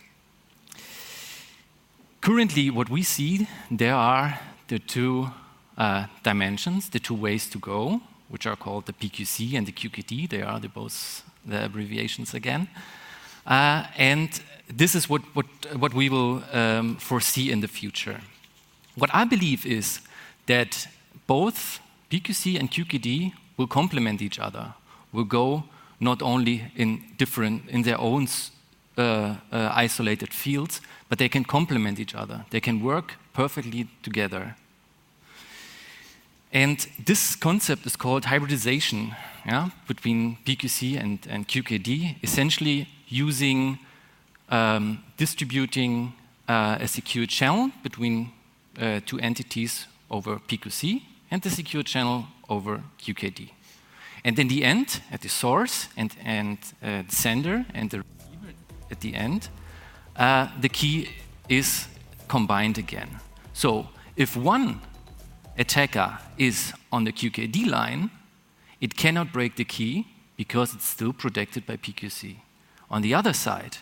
Currently, 2.21 2.69
what 2.71 2.89
we 2.89 3.03
see, 3.03 3.47
there 3.71 3.95
are 3.95 4.39
the 4.67 4.79
two 4.79 5.29
uh, 5.77 6.07
dimensions, 6.23 6.89
the 6.89 6.99
two 6.99 7.13
ways 7.13 7.49
to 7.49 7.59
go, 7.59 8.01
which 8.29 8.45
are 8.45 8.55
called 8.55 8.85
the 8.85 8.93
PQC 8.93 9.57
and 9.57 9.67
the 9.67 9.71
QKD. 9.71 10.29
They 10.29 10.41
are 10.41 10.59
the 10.59 10.69
both 10.69 11.23
the 11.45 11.65
abbreviations 11.65 12.33
again. 12.33 12.67
Uh, 13.45 13.85
and 13.97 14.41
this 14.67 14.95
is 14.95 15.09
what, 15.09 15.21
what, 15.33 15.45
what 15.77 15.93
we 15.93 16.09
will 16.09 16.43
um, 16.51 16.97
foresee 16.97 17.51
in 17.51 17.61
the 17.61 17.67
future. 17.67 18.19
What 18.95 19.09
I 19.13 19.23
believe 19.23 19.65
is 19.65 20.01
that 20.47 20.87
both 21.27 21.79
PQC 22.11 22.59
and 22.59 22.69
QKD 22.69 23.33
will 23.57 23.67
complement 23.67 24.21
each 24.21 24.39
other, 24.39 24.73
will 25.13 25.23
go 25.23 25.63
not 25.99 26.21
only 26.21 26.71
in 26.75 27.01
different, 27.17 27.69
in 27.69 27.83
their 27.83 27.99
own 27.99 28.27
uh, 28.97 29.35
uh, 29.51 29.71
isolated 29.73 30.33
fields, 30.33 30.81
but 31.09 31.17
they 31.17 31.29
can 31.29 31.43
complement 31.43 31.99
each 31.99 32.15
other. 32.15 32.45
They 32.49 32.59
can 32.59 32.83
work 32.83 33.15
perfectly 33.33 33.87
together. 34.03 34.55
And 36.51 36.87
this 37.05 37.35
concept 37.35 37.85
is 37.85 37.95
called 37.95 38.25
hybridization 38.25 39.15
yeah, 39.45 39.69
between 39.87 40.37
PQC 40.45 40.99
and, 40.99 41.19
and 41.29 41.47
QKD, 41.47 42.23
essentially 42.23 42.87
using 43.07 43.79
um, 44.49 45.03
distributing 45.17 46.13
uh, 46.47 46.77
a 46.79 46.87
secure 46.87 47.25
channel 47.25 47.71
between 47.83 48.31
uh, 48.79 49.01
two 49.05 49.19
entities 49.19 49.87
over 50.09 50.37
PQC 50.37 51.01
and 51.31 51.41
the 51.41 51.49
secure 51.49 51.83
channel 51.83 52.25
over 52.49 52.81
QKD. 52.99 53.49
And 54.23 54.39
in 54.39 54.47
the 54.47 54.63
end, 54.63 55.01
at 55.11 55.21
the 55.21 55.29
source 55.29 55.87
and, 55.95 56.15
and 56.23 56.57
uh, 56.81 57.03
the 57.07 57.15
sender 57.15 57.65
and 57.73 57.89
the 57.89 57.99
receiver 57.99 58.53
at 58.91 58.99
the 59.01 59.15
end, 59.15 59.49
uh, 60.15 60.47
the 60.59 60.69
key 60.69 61.09
is 61.49 61.87
combined 62.27 62.77
again. 62.77 63.19
So 63.53 63.89
if 64.15 64.35
one 64.35 64.81
attacker 65.57 66.19
is 66.37 66.73
on 66.91 67.03
the 67.03 67.11
QKD 67.11 67.67
line, 67.67 68.11
it 68.79 68.95
cannot 68.95 69.33
break 69.33 69.55
the 69.55 69.65
key 69.65 70.07
because 70.35 70.73
it's 70.73 70.85
still 70.85 71.13
protected 71.13 71.65
by 71.65 71.77
PQC. 71.77 72.37
On 72.89 73.01
the 73.01 73.13
other 73.13 73.33
side, 73.33 73.77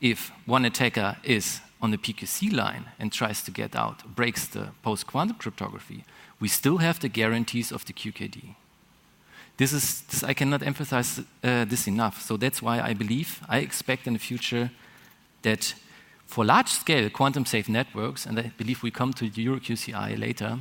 if 0.00 0.32
one 0.46 0.64
attacker 0.64 1.16
is 1.22 1.60
on 1.82 1.90
the 1.90 1.98
PQC 1.98 2.52
line 2.52 2.86
and 2.98 3.12
tries 3.12 3.42
to 3.42 3.50
get 3.50 3.76
out, 3.76 4.14
breaks 4.14 4.46
the 4.46 4.68
post 4.82 5.06
quantum 5.06 5.36
cryptography, 5.36 6.04
we 6.40 6.48
still 6.48 6.78
have 6.78 7.00
the 7.00 7.08
guarantees 7.08 7.70
of 7.70 7.84
the 7.84 7.92
QKD. 7.92 8.54
This 9.58 9.72
is, 9.74 10.02
this, 10.02 10.22
I 10.22 10.32
cannot 10.32 10.62
emphasize 10.62 11.18
uh, 11.18 11.66
this 11.66 11.86
enough. 11.86 12.22
So 12.22 12.38
that's 12.38 12.62
why 12.62 12.80
I 12.80 12.94
believe, 12.94 13.42
I 13.46 13.58
expect 13.58 14.06
in 14.06 14.14
the 14.14 14.18
future 14.18 14.70
that 15.42 15.74
for 16.26 16.44
large 16.44 16.68
scale 16.68 17.10
quantum 17.10 17.44
safe 17.44 17.68
networks, 17.68 18.24
and 18.24 18.38
I 18.38 18.52
believe 18.56 18.82
we 18.82 18.90
come 18.90 19.12
to 19.14 19.28
EuroQCI 19.28 20.18
later, 20.18 20.58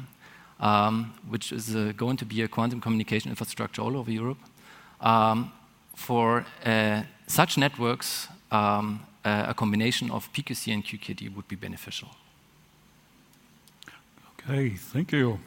um, 0.59 1.13
which 1.29 1.51
is 1.51 1.75
uh, 1.75 1.93
going 1.95 2.17
to 2.17 2.25
be 2.25 2.41
a 2.41 2.47
quantum 2.47 2.81
communication 2.81 3.29
infrastructure 3.29 3.81
all 3.81 3.97
over 3.97 4.11
Europe, 4.11 4.39
um, 5.01 5.51
for 5.95 6.45
uh, 6.65 7.03
such 7.27 7.57
networks, 7.57 8.27
um, 8.51 9.01
uh, 9.25 9.45
a 9.47 9.53
combination 9.53 10.11
of 10.11 10.31
PQC 10.33 10.73
and 10.73 10.83
QKD 10.83 11.35
would 11.35 11.47
be 11.47 11.55
beneficial. 11.55 12.09
Okay, 14.33 14.69
thank 14.69 15.11
you. 15.11 15.39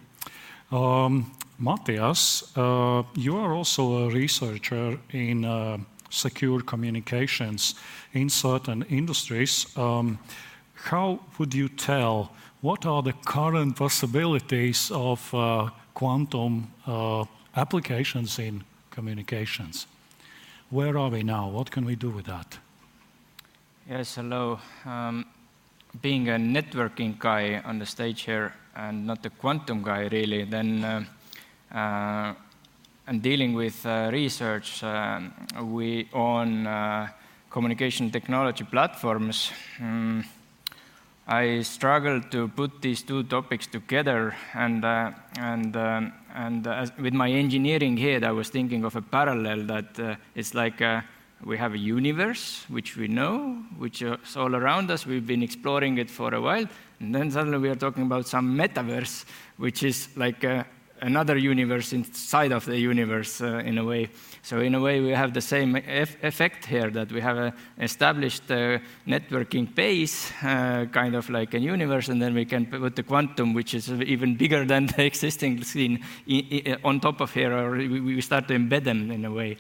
Um, 0.71 1.33
Mattias, 1.61 2.45
uh, 2.57 3.03
you 3.15 3.37
are 3.37 3.53
also 3.53 4.05
a 4.05 4.11
researcher 4.11 4.99
in 5.11 5.45
uh, 5.45 5.79
secure 6.11 6.61
communications 6.61 7.75
in 8.13 8.29
certain 8.29 8.83
industries. 8.89 9.67
Um, 9.77 10.19
how 10.75 11.21
would 11.39 11.55
you 11.55 11.69
tell 11.69 12.33
what 12.63 12.87
are 12.87 13.03
the 13.03 13.13
current 13.25 13.77
possibilities 13.77 14.91
of 14.95 15.35
uh, 15.35 15.69
quantum 15.95 16.73
uh, 16.87 17.25
applications 17.57 18.39
in 18.39 18.63
communications? 18.91 19.87
Where 20.71 20.97
are 20.97 21.11
we 21.11 21.23
now? 21.23 21.49
What 21.49 21.71
can 21.71 21.85
we 21.85 21.97
do 21.97 22.09
with 22.11 22.27
that? 22.27 22.59
Yes, 23.91 24.15
hello. 24.15 24.61
Um, 24.87 25.27
being 26.01 26.29
a 26.29 26.37
networking 26.37 27.19
guy 27.19 27.61
on 27.65 27.79
the 27.79 27.87
stage 27.87 28.23
here, 28.23 28.55
and 28.77 29.07
not 29.07 29.27
a 29.27 29.31
quantum 29.31 29.83
guy 29.83 30.07
really, 30.07 30.45
then 30.45 30.85
uh, 30.85 31.05
uh, 31.77 32.35
and 33.09 33.21
dealing 33.21 33.55
with 33.55 33.85
uh, 33.85 34.09
research 34.13 34.85
um, 34.85 35.33
we 35.63 36.09
on 36.13 36.67
uh, 36.67 37.09
communication 37.51 38.11
technology 38.11 38.65
platforms. 38.65 39.51
Um, 39.81 40.25
I 41.27 41.63
struggled 41.63 42.31
to 42.33 42.49
put 42.49 42.83
these 42.83 43.03
two 43.03 43.23
topics 43.23 43.67
together, 43.67 44.35
and 44.55 44.85
uh, 44.85 45.13
and 45.39 45.77
um, 45.77 46.13
and 46.35 46.67
with 46.99 47.15
my 47.15 47.31
engineering 47.31 47.97
head, 47.97 48.25
I 48.25 48.33
was 48.33 48.49
thinking 48.49 48.85
of 48.85 48.97
a 48.97 49.03
parallel 49.03 49.67
that 49.67 50.19
it's 50.35 50.55
like 50.55 50.83
we 51.45 51.59
have 51.59 51.75
a 51.75 51.79
universe 51.79 52.65
which 52.69 52.97
we 52.97 53.09
know, 53.09 53.63
which 53.79 54.03
is 54.03 54.37
all 54.37 54.55
around 54.55 54.91
us. 54.91 55.07
We've 55.07 55.27
been 55.27 55.43
exploring 55.43 55.99
it 55.99 56.11
for 56.11 56.35
a 56.35 56.41
while, 56.41 56.67
and 57.01 57.15
then 57.15 57.31
suddenly 57.31 57.59
we 57.59 57.69
are 57.69 57.77
talking 57.77 58.05
about 58.05 58.27
some 58.27 58.57
metaverse, 58.57 59.25
which 59.57 59.83
is 59.83 60.09
like 60.17 60.45
uh, 60.45 60.65
another 61.03 61.37
universe 61.37 61.93
inside 61.93 62.53
of 62.53 62.65
the 62.65 62.79
universe 62.79 63.41
uh, 63.41 63.59
in 63.65 63.79
a 63.79 63.85
way. 63.85 64.09
So 64.43 64.61
in 64.61 64.75
a 64.75 64.81
way, 64.81 65.01
we 65.01 65.11
have 65.11 65.35
the 65.35 65.41
same 65.41 65.77
effect 65.77 66.65
here 66.65 66.91
that 66.91 67.11
we 67.13 67.21
have 67.21 67.37
an 67.37 67.53
established 67.81 68.51
uh, 68.51 68.79
networking 69.07 69.75
base, 69.75 70.33
uh, 70.43 70.87
kind 70.93 71.15
of 71.15 71.29
like 71.29 71.55
a 71.55 71.59
universe, 71.59 72.09
and 72.09 72.23
then 72.23 72.35
we 72.35 72.45
can 72.45 72.67
put 72.67 72.97
the 72.97 73.03
quantum, 73.03 73.53
which 73.53 73.75
is 73.75 73.91
even 73.91 74.37
bigger 74.37 74.65
than 74.65 74.87
the 74.87 75.05
existing 75.11 75.63
scene, 75.65 76.05
on 76.85 77.01
top 77.01 77.21
of 77.21 77.33
here, 77.35 77.53
or 77.53 77.73
we 77.77 78.21
start 78.21 78.49
to 78.49 78.55
embed 78.55 78.85
them 78.85 79.11
in 79.11 79.25
a 79.25 79.31
way. 79.31 79.57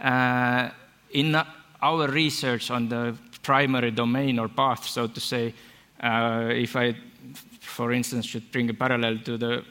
Uh, 0.00 0.70
in 1.10 1.34
our 1.82 2.08
research 2.08 2.70
on 2.70 2.88
the 2.88 3.16
primary 3.42 3.90
domain 3.90 4.38
or 4.38 4.48
path, 4.48 4.86
so 4.86 5.06
to 5.06 5.20
say, 5.20 5.54
uh, 6.00 6.48
if 6.50 6.76
I, 6.76 6.96
for 7.60 7.92
instance, 7.92 8.26
should 8.26 8.52
bring 8.52 8.70
a 8.70 8.74
parallel 8.74 9.18
to 9.18 9.36
the 9.36 9.64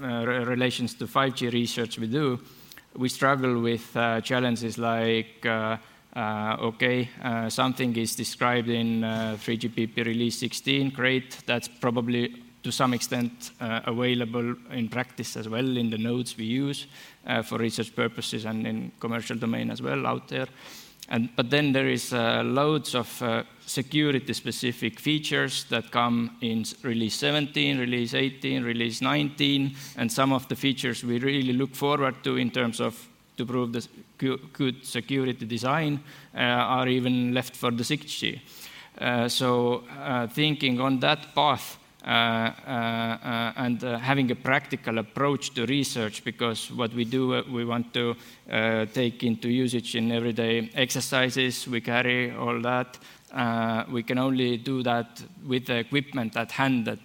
uh, 0.00 0.26
relations 0.46 0.94
to 0.94 1.06
5G 1.06 1.52
research 1.52 1.98
we 1.98 2.06
do, 2.06 2.40
we 2.96 3.08
struggle 3.08 3.60
with 3.60 3.96
uh, 3.96 4.20
challenges 4.20 4.78
like, 4.78 5.44
uh, 5.44 5.76
uh, 6.14 6.56
okay, 6.60 7.08
uh, 7.22 7.48
something 7.48 7.96
is 7.96 8.14
described 8.14 8.68
in 8.68 9.02
3GPP 9.02 10.04
release 10.04 10.38
16, 10.38 10.90
great, 10.90 11.38
that's 11.46 11.68
probably 11.68 12.42
to 12.62 12.70
some 12.70 12.94
extent 12.94 13.50
available 13.60 14.54
in 14.70 14.88
practice 14.88 15.36
as 15.36 15.48
well 15.48 15.76
in 15.76 15.90
the 15.90 15.98
nodes 15.98 16.36
we 16.36 16.44
use 16.44 16.86
for 17.42 17.58
research 17.58 17.94
purposes 17.96 18.44
and 18.44 18.66
in 18.68 18.92
commercial 19.00 19.36
domain 19.36 19.68
as 19.68 19.82
well 19.82 20.06
out 20.06 20.28
there. 20.28 20.46
And, 21.08 21.28
but 21.36 21.50
then 21.50 21.72
there 21.72 21.88
is 21.88 22.12
uh, 22.12 22.42
loads 22.44 22.94
of 22.94 23.22
uh, 23.22 23.42
security-specific 23.66 25.00
features 25.00 25.64
that 25.64 25.90
come 25.90 26.36
in 26.40 26.64
release 26.82 27.14
17, 27.14 27.78
release 27.78 28.14
18, 28.14 28.64
release 28.64 29.00
19, 29.00 29.74
and 29.96 30.10
some 30.10 30.32
of 30.32 30.48
the 30.48 30.56
features 30.56 31.04
we 31.04 31.18
really 31.18 31.52
look 31.52 31.74
forward 31.74 32.22
to 32.24 32.36
in 32.36 32.50
terms 32.50 32.80
of 32.80 33.08
to 33.36 33.46
prove 33.46 33.72
the 33.72 33.86
good 34.52 34.84
security 34.84 35.46
design 35.46 36.00
uh, 36.34 36.40
are 36.40 36.88
even 36.88 37.32
left 37.32 37.56
for 37.56 37.70
the 37.70 37.82
6G. 37.82 38.40
Uh, 38.98 39.28
so 39.28 39.84
uh, 39.98 40.26
thinking 40.26 40.80
on 40.80 41.00
that 41.00 41.34
path, 41.34 41.78
uh, 42.04 42.50
uh, 42.66 42.70
uh, 42.70 43.52
and 43.58 43.80
having 43.80 44.28
a 44.32 44.34
practical 44.34 44.98
approach 44.98 45.54
to 45.54 45.64
research 45.66 46.24
because 46.24 46.68
what 46.72 46.92
we 46.94 47.04
do, 47.04 47.44
we 47.48 47.64
want 47.64 47.94
to 47.94 48.16
take 48.92 49.22
into 49.22 49.48
usage 49.48 49.94
in 49.94 50.10
everyday 50.10 50.68
exercises, 50.74 51.68
we 51.68 51.80
carry 51.80 52.34
all 52.34 52.60
that. 52.60 52.98
We 53.90 54.02
can 54.02 54.18
only 54.18 54.56
do 54.56 54.82
that 54.82 55.22
with 55.46 55.66
the 55.66 55.76
equipment 55.76 56.36
at 56.36 56.52
hand 56.52 56.84
that 56.86 56.98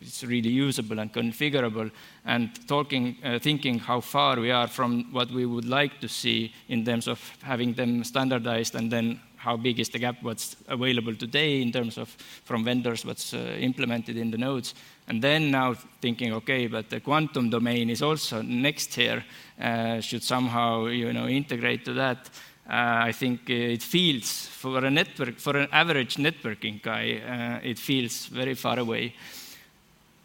is 0.00 0.24
really 0.24 0.50
usable 0.50 0.98
and 0.98 1.12
configurable, 1.12 1.90
and 2.24 2.50
talking, 2.68 3.16
uh, 3.24 3.38
thinking 3.38 3.78
how 3.78 4.00
far 4.00 4.40
we 4.40 4.50
are 4.50 4.68
from 4.68 5.12
what 5.12 5.30
we 5.30 5.46
would 5.46 5.64
like 5.64 6.00
to 6.00 6.08
see 6.08 6.52
in 6.68 6.84
terms 6.84 7.08
of 7.08 7.20
having 7.42 7.74
them 7.74 8.04
standardized, 8.04 8.74
and 8.74 8.90
then 8.90 9.20
how 9.36 9.56
big 9.56 9.78
is 9.78 9.88
the 9.88 9.98
gap 9.98 10.16
what's 10.22 10.56
available 10.66 11.14
today 11.14 11.62
in 11.62 11.70
terms 11.70 11.96
of 11.96 12.08
from 12.44 12.64
vendors 12.64 13.04
what's 13.04 13.32
uh, 13.32 13.56
implemented 13.60 14.16
in 14.16 14.30
the 14.30 14.38
nodes. 14.38 14.74
And 15.06 15.22
then 15.22 15.50
now 15.50 15.74
thinking 16.02 16.32
okay 16.34 16.66
but 16.66 16.90
the 16.90 17.00
quantum 17.00 17.48
domain 17.48 17.88
is 17.88 18.02
also 18.02 18.42
next 18.42 18.94
here 18.94 19.24
uh, 19.60 20.00
should 20.00 20.24
somehow 20.24 20.86
you 20.86 21.12
know 21.12 21.28
integrate 21.28 21.84
to 21.84 21.92
that. 21.94 22.28
uh, 22.28 22.57
I 22.68 23.12
think 23.12 23.48
it 23.48 23.82
feels 23.82 24.46
for 24.46 24.84
a 24.84 24.90
network, 24.90 25.38
for 25.38 25.56
an 25.56 25.68
average 25.72 26.16
networking 26.16 26.82
guy, 26.82 27.20
uh, 27.26 27.66
it 27.66 27.78
feels 27.78 28.26
very 28.26 28.54
far 28.54 28.78
away. 28.78 29.14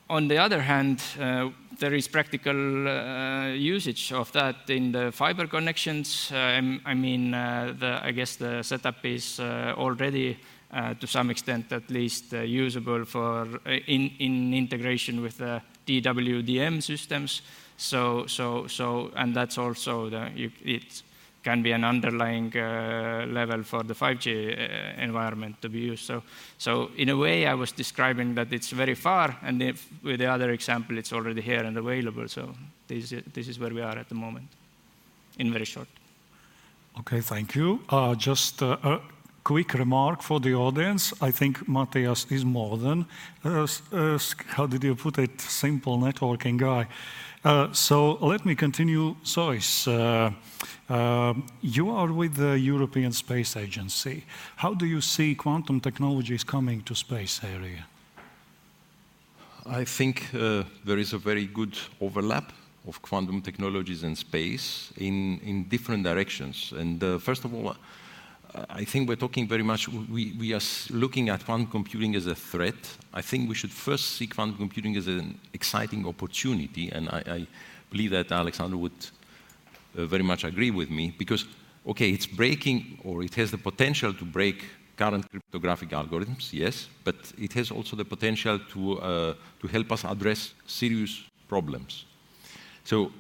On 0.10 0.28
the 0.28 0.38
other 0.38 0.62
hand, 0.62 1.02
uh, 1.20 1.50
there 1.80 1.94
is 1.94 2.08
practical 2.08 2.88
uh, 2.88 3.48
usage 3.48 4.12
of 4.12 4.32
that 4.34 4.70
in 4.70 4.92
the 4.92 5.12
fiber 5.14 5.48
connections. 5.48 6.32
Uh, 6.34 6.62
I 6.86 6.94
mean, 6.94 7.34
uh, 7.34 7.74
the, 7.80 8.00
I 8.04 8.12
guess 8.12 8.36
the 8.36 8.62
setup 8.62 9.06
is 9.06 9.40
already 9.40 10.38
to 11.00 11.06
some 11.06 11.30
extent 11.30 11.72
at 11.72 11.90
least 11.92 12.34
usable 12.34 13.06
for 13.06 13.48
in, 13.66 14.12
in 14.20 14.54
integration 14.56 15.22
with 15.22 15.38
the 15.38 15.62
DWDM 15.86 16.82
systems. 16.82 17.44
So, 17.78 18.26
so, 18.26 18.66
so, 18.68 19.12
and 19.16 19.36
that's 19.36 19.58
also 19.58 20.10
the, 20.10 20.32
you, 20.36 20.52
it's 20.64 21.04
can 21.44 21.62
be 21.62 21.74
an 21.74 21.84
underlying 21.84 22.56
uh, 22.56 23.26
level 23.28 23.64
for 23.64 23.84
the 23.84 23.94
5G 23.94 24.28
uh, 24.28 25.02
environment 25.02 25.62
to 25.62 25.70
be 25.70 25.80
used. 25.80 26.06
So, 26.06 26.24
so 26.58 26.90
in 26.98 27.10
a 27.10 27.18
way, 27.18 27.46
I 27.46 27.54
was 27.54 27.72
describing 27.72 28.36
that 28.36 28.54
it's 28.54 28.70
very 28.70 28.96
far, 28.96 29.38
and 29.42 29.62
if, 29.62 29.88
with 30.04 30.20
the 30.20 30.28
other 30.28 30.52
example, 30.52 30.98
it's 30.98 31.14
already 31.14 31.42
here 31.42 31.64
and 31.64 31.78
available. 31.78 32.28
So 32.28 32.56
this, 32.88 33.14
this 33.34 33.48
is 33.48 33.60
where 33.60 33.74
we 33.74 33.82
are 33.82 33.98
at 33.98 34.10
the 34.10 34.16
moment, 34.16 34.48
in 35.38 35.52
very 35.52 35.66
short. 35.66 35.88
Okay, 37.00 37.22
thank 37.22 37.56
you. 37.56 37.82
Uh, 37.90 38.16
just 38.16 38.62
uh, 38.62 38.78
a 38.84 39.02
quick 39.44 39.74
remark 39.74 40.22
for 40.22 40.40
the 40.40 40.54
audience. 40.54 41.14
I 41.22 41.32
think 41.32 41.68
Mattias 41.68 42.32
is 42.32 42.46
more 42.46 42.78
than, 42.78 43.06
uh, 43.44 43.68
uh, 43.92 44.20
how 44.48 44.68
did 44.68 44.84
you 44.84 44.96
put 44.96 45.18
it, 45.18 45.42
simple 45.42 45.98
networking 45.98 46.58
guy. 46.58 46.88
Uh, 47.44 47.68
so 47.74 48.14
let 48.22 48.46
me 48.46 48.56
continue. 48.56 49.16
Zois, 49.26 49.86
uh, 49.88 50.32
uh, 50.90 51.34
you 51.62 51.90
are 51.90 52.10
with 52.10 52.36
the 52.36 52.58
European 52.58 53.12
Space 53.12 53.58
Agency. 53.58 54.24
How 54.56 54.74
do 54.74 54.86
you 54.86 55.02
see 55.02 55.36
quantum 55.36 55.82
technologies 55.82 56.46
coming 56.46 56.82
to 56.84 56.96
space 56.96 57.42
area? 57.44 57.86
I 59.66 59.84
think 59.84 60.32
there 60.32 60.98
is 60.98 61.12
a 61.14 61.18
very 61.18 61.46
good 61.46 61.78
overlap 62.00 62.54
of 62.88 63.02
quantum 63.02 63.42
technologies 63.42 64.04
and 64.04 64.18
space 64.18 64.94
in, 64.98 65.40
in 65.40 65.64
different 65.68 66.04
directions. 66.04 66.74
And 66.78 67.02
first 67.22 67.44
of 67.44 67.54
all, 67.54 67.76
I 68.70 68.86
think 68.86 69.10
we're 69.10 69.16
talking 69.16 69.48
very 69.48 69.64
much, 69.64 69.88
we, 69.90 70.34
we 70.40 70.54
are 70.54 70.62
looking 70.92 71.30
at 71.30 71.44
quantum 71.44 71.68
computing 71.68 72.16
as 72.16 72.28
a 72.28 72.36
threat. 72.36 72.76
I 73.14 73.22
think 73.22 73.50
we 73.50 73.56
should 73.56 73.72
first 73.72 74.12
see 74.12 74.28
quantum 74.28 74.58
computing 74.58 74.96
as 74.96 75.08
an 75.08 75.40
exciting 75.54 76.06
opportunity, 76.08 76.90
and 76.92 77.10
I, 77.10 77.24
I 77.28 77.48
believe 77.90 78.12
that 78.12 78.32
Alexander 78.32 78.78
would 78.78 78.92
uh, 79.98 80.06
very 80.06 80.24
much 80.24 80.44
agree 80.44 80.70
with 80.70 80.90
me, 80.90 81.16
because, 81.18 81.46
okay, 81.88 82.12
it's 82.12 82.28
breaking, 82.28 83.00
or 83.04 83.24
it 83.24 83.34
has 83.36 83.50
the 83.50 83.58
potential 83.58 84.14
to 84.14 84.26
break 84.26 84.64
current 84.98 85.28
cryptographic 85.32 85.90
algorithms, 85.90 86.54
yes, 86.54 86.88
but 87.04 87.16
it 87.40 87.54
has 87.54 87.72
also 87.72 87.96
the 87.96 88.06
potential 88.06 88.60
to, 88.70 89.00
uh, 89.00 89.34
to 89.60 89.68
help 89.68 89.92
us 89.92 90.06
address 90.06 90.54
serious 90.68 91.24
problems. 91.48 92.06
So 92.84 93.12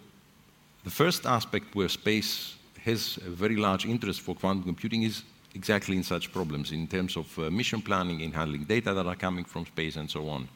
the 0.84 0.92
first 0.92 1.25
aspect 1.25 1.74
where 1.74 1.90
space 1.90 2.56
has 2.86 3.18
a 3.25 3.30
very 3.30 3.56
large 3.56 3.86
interest 3.86 4.22
for 4.22 4.36
quantum 4.36 4.63
computing 4.63 5.04
is 5.04 5.24
exactly 5.56 5.96
in 5.96 6.04
such 6.04 6.32
problems 6.32 6.72
in 6.72 6.88
terms 6.88 7.16
of 7.16 7.40
uh, 7.40 7.50
mission 7.50 7.82
planning, 7.82 8.22
in 8.22 8.32
handling 8.32 8.63
data 8.63 8.94
that 8.94 9.06
are 9.06 9.16
coming 9.16 9.46
from 9.46 9.66
space, 9.66 9.96
and 9.96 10.10
so 10.10 10.27
on. 10.27 10.48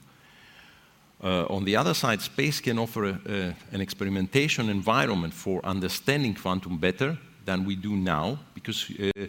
Uh, 1.23 1.45
on 1.49 1.63
the 1.65 1.75
other 1.75 1.93
side, 1.93 2.21
space 2.21 2.61
can 2.61 2.77
offer 2.77 3.05
a, 3.05 3.19
a, 3.27 3.55
an 3.71 3.81
experimentation 3.81 4.69
environment 4.69 5.33
for 5.33 5.65
understanding 5.65 6.33
quantum 6.35 6.77
better 6.77 7.17
than 7.45 7.65
we 7.65 7.75
do 7.75 7.95
now, 7.95 8.37
because 8.53 8.91
uh, 8.99 9.25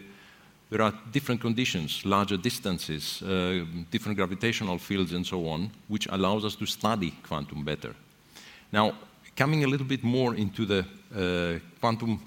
there 0.70 0.82
are 0.82 0.92
different 1.12 1.40
conditions, 1.40 2.04
larger 2.04 2.36
distances, 2.36 3.22
uh, 3.22 3.64
different 3.90 4.18
gravitational 4.18 4.78
fields, 4.78 5.12
and 5.12 5.26
so 5.26 5.48
on, 5.48 5.70
which 5.88 6.06
allows 6.10 6.44
us 6.44 6.56
to 6.56 6.66
study 6.66 7.14
quantum 7.26 7.64
better. 7.64 7.94
Now, 8.70 8.92
coming 9.34 9.64
a 9.64 9.68
little 9.68 9.86
bit 9.86 10.04
more 10.04 10.34
into 10.34 10.66
the 10.66 10.84
uh, 11.14 11.58
quantum 11.80 12.20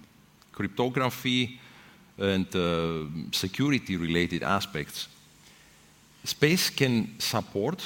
cryptography 0.61 1.59
and 2.17 2.47
uh, 2.55 3.05
security 3.31 3.97
related 3.97 4.43
aspects, 4.43 5.07
space 6.23 6.69
can 6.69 7.19
support 7.19 7.81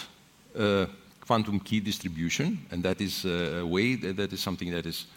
uh, 0.60 0.86
quantum 1.26 1.60
key 1.60 1.80
distribution, 1.80 2.58
and 2.72 2.84
that 2.84 3.00
is 3.00 3.26
uh, 3.26 3.62
a 3.62 3.66
way, 3.66 3.96
that, 3.96 4.18
that 4.18 4.34
is 4.34 4.42
something 4.42 4.72
that 4.72 4.86
is 4.86 5.08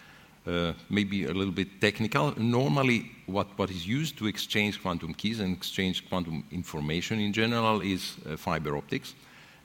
uh, 0.47 0.73
maybe 0.89 1.25
a 1.25 1.35
little 1.35 1.53
bit 1.53 1.81
technical. 1.81 2.33
Normally, 2.39 3.11
what, 3.27 3.47
what 3.57 3.71
is 3.71 3.87
used 3.87 4.17
to 4.19 4.27
exchange 4.27 4.81
quantum 4.81 5.15
keys 5.15 5.41
and 5.41 5.57
exchange 5.57 6.09
quantum 6.09 6.45
information 6.53 7.19
in 7.19 7.33
general 7.33 7.81
is 7.81 8.17
uh, 8.25 8.37
fiber 8.37 8.77
optics. 8.77 9.15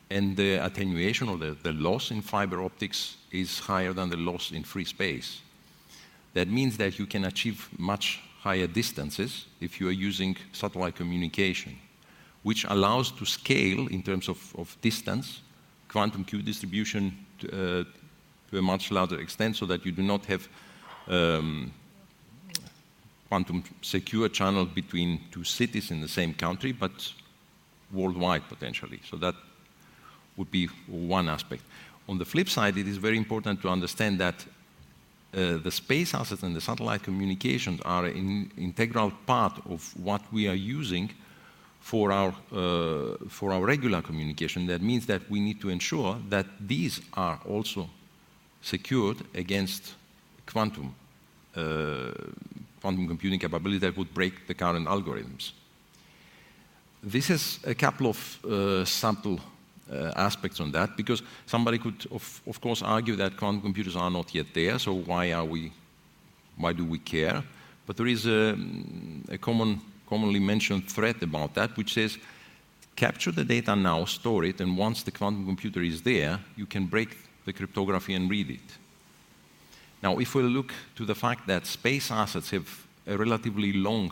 And 0.09 0.35
the 0.35 0.65
attenuation 0.65 1.29
or 1.29 1.37
the, 1.37 1.55
the 1.63 1.73
loss 1.73 2.11
in 2.11 2.21
fiber 2.21 2.61
optics 2.61 3.17
is 3.31 3.59
higher 3.59 3.93
than 3.93 4.09
the 4.09 4.17
loss 4.17 4.51
in 4.51 4.63
free 4.63 4.85
space. 4.85 5.42
That 6.33 6.47
means 6.47 6.77
that 6.77 6.97
you 6.99 7.05
can 7.05 7.25
achieve 7.25 7.69
much 7.77 8.21
higher 8.41 8.67
distances 8.67 9.45
if 9.61 9.79
you 9.79 9.87
are 9.87 9.91
using 10.09 10.35
satellite 10.51 10.95
communication, 10.95 11.77
which 12.41 12.65
allows 12.65 13.11
to 13.11 13.25
scale 13.25 13.87
in 13.87 14.03
terms 14.03 14.27
of, 14.27 14.53
of 14.57 14.77
distance 14.81 15.41
quantum 15.93 16.23
key 16.23 16.41
distribution 16.41 17.15
to, 17.37 17.47
uh, 17.47 17.83
to, 18.49 18.57
a 18.57 18.61
much 18.61 18.91
larger 18.91 19.19
extent 19.19 19.55
so 19.55 19.65
that 19.65 19.85
you 19.85 19.91
do 19.91 20.01
not 20.01 20.25
have 20.25 20.47
um, 21.07 21.71
quantum 23.29 23.63
secure 23.81 24.27
channel 24.29 24.65
between 24.65 25.19
two 25.31 25.43
cities 25.43 25.91
in 25.91 26.01
the 26.01 26.07
same 26.07 26.33
country, 26.33 26.71
but 26.71 27.13
worldwide 27.91 28.41
potentially. 28.49 28.99
So 29.09 29.17
that 29.17 29.35
would 30.35 30.49
be 30.49 30.65
one 30.87 31.29
aspect. 31.29 31.63
On 32.09 32.17
the 32.17 32.25
flip 32.25 32.49
side, 32.49 32.77
it 32.77 32.87
is 32.87 32.97
very 32.97 33.17
important 33.17 33.61
to 33.61 33.69
understand 33.69 34.19
that 34.19 34.45
uh, 35.33 35.57
the 35.57 35.71
space 35.71 36.13
assets 36.13 36.43
and 36.43 36.55
the 36.55 36.61
satellite 36.61 37.03
communications 37.03 37.81
are 37.81 38.05
an 38.05 38.51
integral 38.57 39.11
part 39.25 39.53
of 39.69 39.93
what 39.97 40.21
we 40.31 40.47
are 40.47 40.55
using 40.55 41.09
for 41.81 42.11
our, 42.11 42.33
uh, 42.51 43.17
for 43.27 43.51
our 43.51 43.65
regular 43.65 44.01
communication. 44.01 44.67
That 44.67 44.81
means 44.81 45.05
that 45.07 45.29
we 45.29 45.39
need 45.39 45.59
to 45.61 45.69
ensure 45.69 46.17
that 46.29 46.45
these 46.59 47.01
are 47.13 47.39
also 47.45 47.89
secured 48.61 49.17
against 49.35 49.95
quantum, 50.45 50.95
uh, 51.55 52.11
quantum 52.81 53.07
computing 53.07 53.39
capability 53.39 53.79
that 53.79 53.97
would 53.97 54.13
break 54.13 54.47
the 54.47 54.53
current 54.53 54.87
algorithms. 54.87 55.51
This 57.03 57.29
is 57.29 57.59
a 57.65 57.75
couple 57.75 58.07
of 58.07 58.39
uh, 58.45 58.85
uh, 58.85 59.39
aspects 60.15 60.59
on 60.59 60.71
that 60.71 60.95
because 60.95 61.21
somebody 61.45 61.77
could, 61.77 62.05
of, 62.11 62.41
of 62.47 62.59
course, 62.61 62.81
argue 62.81 63.15
that 63.15 63.37
quantum 63.37 63.61
computers 63.61 63.95
are 63.95 64.09
not 64.09 64.33
yet 64.33 64.47
there, 64.53 64.79
so 64.79 64.93
why 64.93 65.31
are 65.31 65.45
we, 65.45 65.71
why 66.57 66.73
do 66.73 66.85
we 66.85 66.99
care? 66.99 67.43
But 67.85 67.97
there 67.97 68.07
is 68.07 68.25
a, 68.25 68.57
a 69.29 69.37
common, 69.37 69.81
commonly 70.07 70.39
mentioned 70.39 70.89
threat 70.89 71.21
about 71.21 71.53
that, 71.55 71.75
which 71.77 71.93
says 71.93 72.17
capture 72.95 73.31
the 73.31 73.43
data 73.43 73.75
now, 73.75 74.05
store 74.05 74.45
it, 74.45 74.61
and 74.61 74.77
once 74.77 75.03
the 75.03 75.11
quantum 75.11 75.45
computer 75.45 75.81
is 75.81 76.01
there, 76.01 76.39
you 76.55 76.65
can 76.65 76.85
break 76.85 77.17
the 77.45 77.53
cryptography 77.53 78.13
and 78.13 78.29
read 78.29 78.49
it. 78.49 78.77
Now, 80.01 80.19
if 80.19 80.35
we 80.35 80.43
look 80.43 80.73
to 80.95 81.05
the 81.05 81.15
fact 81.15 81.47
that 81.47 81.65
space 81.65 82.11
assets 82.11 82.51
have 82.51 82.67
a 83.07 83.17
relatively 83.17 83.73
long 83.73 84.11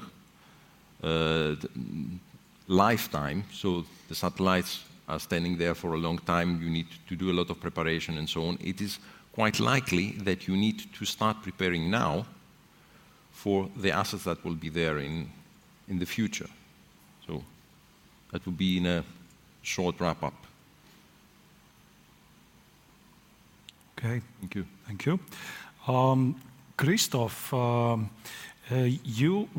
uh, 1.04 1.56
lifetime, 2.68 3.44
so 3.52 3.86
the 4.08 4.16
satellites 4.16 4.84
are 5.12 5.20
standing 5.20 5.58
there 5.58 5.76
for 5.76 5.94
a 5.94 5.98
long 5.98 6.18
time, 6.20 6.62
you 6.64 6.70
need 6.70 6.88
to 7.08 7.16
do 7.16 7.32
a 7.32 7.36
lot 7.40 7.50
of 7.50 7.60
preparation 7.60 8.18
and 8.18 8.30
so 8.30 8.46
on, 8.46 8.58
it 8.62 8.80
is 8.82 9.00
quite 9.34 9.60
likely 9.60 10.12
that 10.24 10.48
you 10.48 10.56
need 10.56 10.80
to 10.94 11.06
start 11.06 11.38
preparing 11.44 11.92
now 11.92 12.26
for 13.32 13.70
the 13.76 13.92
assets 13.92 14.24
that 14.24 14.44
will 14.46 14.56
be 14.56 14.70
there 14.70 15.00
in, 15.00 15.30
in 15.88 16.00
the 16.00 16.06
future. 16.06 16.50
So 17.28 17.44
that 18.32 18.46
would 18.46 18.58
be 18.58 18.78
in 18.78 18.86
a 18.86 19.04
short 19.62 20.00
wrap 20.00 20.24
up. 20.24 20.34
Okay. 23.98 24.22
Thank 24.40 24.56
you. 24.56 24.66
Thank 24.88 25.06
you. 25.06 25.20
Um, 25.88 26.36
Christoph, 26.78 27.54
um, 27.54 28.10
you, 28.72 29.50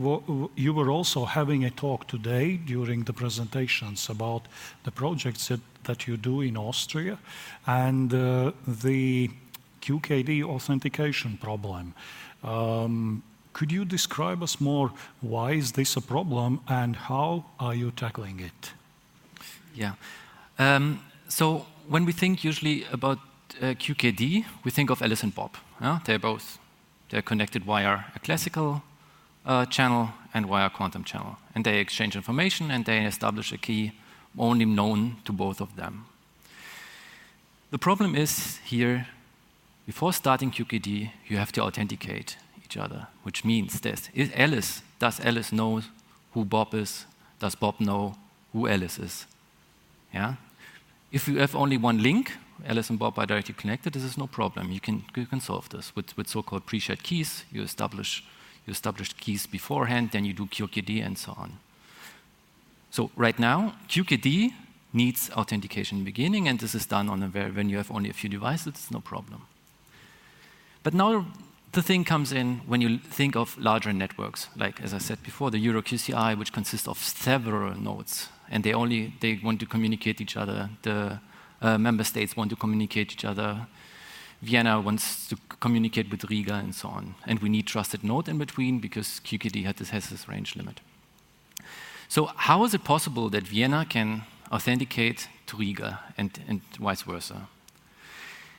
you 0.57 0.73
were 0.73 0.91
also 0.91 1.25
having 1.25 1.65
a 1.65 1.71
talk 1.71 2.07
today 2.09 2.57
during 2.57 3.05
the 3.05 3.13
presentations 3.13 4.09
about 4.09 4.43
the 4.85 4.91
projects 4.91 5.51
that 5.85 6.07
you 6.07 6.17
do 6.17 6.41
in 6.41 6.57
Austria 6.57 7.19
and 7.67 8.13
uh, 8.15 8.53
the 8.67 9.31
QKD 9.83 10.43
authentication 10.45 11.37
problem. 11.37 11.95
Um, 12.43 13.23
could 13.53 13.71
you 13.71 13.85
describe 13.85 14.43
us 14.43 14.61
more 14.61 14.93
why 15.21 15.53
is 15.53 15.73
this 15.73 15.97
a 15.97 16.01
problem 16.01 16.61
and 16.69 16.97
how 16.97 17.45
are 17.61 17.75
you 17.75 17.91
tackling 17.91 18.41
it? 18.41 18.73
Yeah. 19.75 19.95
Um, 20.59 21.01
so 21.29 21.67
when 21.89 22.05
we 22.05 22.13
think 22.13 22.45
usually 22.45 22.85
about 22.93 23.19
uh, 23.61 23.75
QKD, 23.75 24.45
we 24.65 24.71
think 24.71 24.91
of 24.91 25.03
Alice 25.03 25.23
and 25.23 25.35
Bob. 25.35 25.57
They're 26.05 26.19
both 26.19 26.59
connected 27.25 27.65
via 27.65 28.05
a 28.15 28.19
classical 28.21 28.83
uh, 29.47 29.67
channel 29.67 30.11
and 30.35 30.47
via 30.47 30.71
quantum 30.71 31.05
channel, 31.05 31.37
and 31.55 31.65
they 31.65 31.79
exchange 31.79 32.17
information 32.17 32.71
and 32.71 32.85
they 32.85 33.05
establish 33.05 33.53
a 33.53 33.59
key 33.59 33.93
only 34.39 34.65
known 34.65 35.17
to 35.25 35.33
both 35.33 35.61
of 35.61 35.77
them. 35.77 36.07
The 37.71 37.79
problem 37.79 38.15
is 38.15 38.59
here, 38.65 39.07
before 39.87 40.13
starting 40.13 40.51
QKD, 40.51 41.11
you 41.29 41.37
have 41.37 41.53
to 41.53 41.63
authenticate 41.63 42.37
each 42.65 42.77
other, 42.77 43.09
which 43.23 43.45
means 43.45 43.81
this: 43.81 44.09
is 44.15 44.31
Alice 44.35 44.83
does 45.03 45.19
Alice 45.19 45.53
know 45.53 45.83
who 46.33 46.45
Bob 46.45 46.75
is? 46.75 47.07
Does 47.41 47.57
Bob 47.57 47.81
know 47.81 48.15
who 48.53 48.69
Alice 48.69 49.01
is? 49.01 49.27
Yeah. 50.15 50.35
If 51.11 51.27
you 51.27 51.41
have 51.41 51.57
only 51.57 51.77
one 51.77 52.01
link, 52.01 52.31
Alice 52.65 52.89
and 52.89 53.01
Bob 53.01 53.19
are 53.19 53.27
directly 53.27 53.55
connected, 53.55 53.95
this 53.95 54.05
is 54.05 54.17
no 54.17 54.29
problem. 54.29 54.71
You 54.71 54.79
can, 54.79 55.03
you 55.17 55.27
can 55.27 55.41
solve 55.41 55.69
this 55.71 55.97
with, 55.97 56.17
with 56.17 56.29
so-called 56.29 56.67
pre-shared 56.67 57.03
keys. 57.03 57.45
You 57.51 57.63
establish, 57.63 58.23
you 58.67 58.73
establish 58.73 59.13
keys 59.15 59.47
beforehand, 59.47 60.11
then 60.13 60.25
you 60.25 60.33
do 60.33 60.47
QKD 60.47 61.05
and 61.05 61.19
so 61.19 61.35
on. 61.37 61.59
So 62.91 63.11
right 63.17 63.39
now, 63.39 63.75
QKD 63.89 64.53
needs 64.93 65.31
authentication 65.31 65.99
in 65.99 66.05
the 66.05 66.11
beginning, 66.11 66.49
and 66.49 66.61
this 66.61 66.75
is 66.75 66.87
done 66.87 67.09
on 67.09 67.23
a 67.23 67.29
very, 67.29 67.51
when 67.51 67.71
you 67.71 67.79
have 67.79 67.91
only 67.91 68.11
a 68.11 68.13
few 68.13 68.29
devices, 68.29 68.67
it's 68.69 68.91
no 68.91 69.01
problem. 69.01 69.47
But 70.83 70.95
now 70.95 71.27
the 71.73 71.83
thing 71.83 72.05
comes 72.05 72.33
in 72.33 72.61
when 72.67 72.81
you 72.81 72.99
think 72.99 73.35
of 73.35 73.57
larger 73.59 73.93
networks, 73.93 74.49
like 74.57 74.81
as 74.83 74.93
I 74.93 74.99
said 74.99 75.23
before, 75.23 75.51
the 75.51 75.65
EuroQCI, 75.67 76.39
which 76.39 76.53
consists 76.53 76.87
of 76.87 76.99
several 76.99 77.75
nodes, 77.81 78.29
and 78.51 78.63
they 78.63 78.75
only 78.75 79.15
they 79.21 79.41
want 79.43 79.61
to 79.61 79.67
communicate 79.67 80.21
each 80.21 80.37
other. 80.37 80.69
The 80.83 81.21
uh, 81.63 81.79
member 81.79 82.05
states 82.05 82.37
want 82.37 82.51
to 82.51 82.57
communicate 82.57 83.13
each 83.13 83.25
other. 83.25 83.67
Vienna 84.43 84.81
wants 84.81 85.29
to 85.29 85.37
communicate 85.61 86.11
with 86.11 86.25
Riga 86.25 86.55
and 86.55 86.75
so 86.75 86.89
on. 86.89 87.15
And 87.27 87.39
we 87.39 87.49
need 87.49 87.67
trusted 87.67 88.03
node 88.03 88.29
in 88.29 88.39
between 88.39 88.81
because 88.81 89.21
QKD 89.25 89.65
has 89.65 90.09
this, 90.11 90.29
range 90.29 90.57
limit. 90.57 90.81
So 92.09 92.27
how 92.37 92.65
is 92.65 92.75
it 92.75 92.85
possible 92.85 93.31
that 93.31 93.45
Vienna 93.45 93.87
can 93.89 94.23
authenticate 94.51 95.29
to 95.47 95.57
Riga 95.57 96.01
and, 96.19 96.39
and 96.49 96.61
vice 96.79 97.03
versa? 97.03 97.49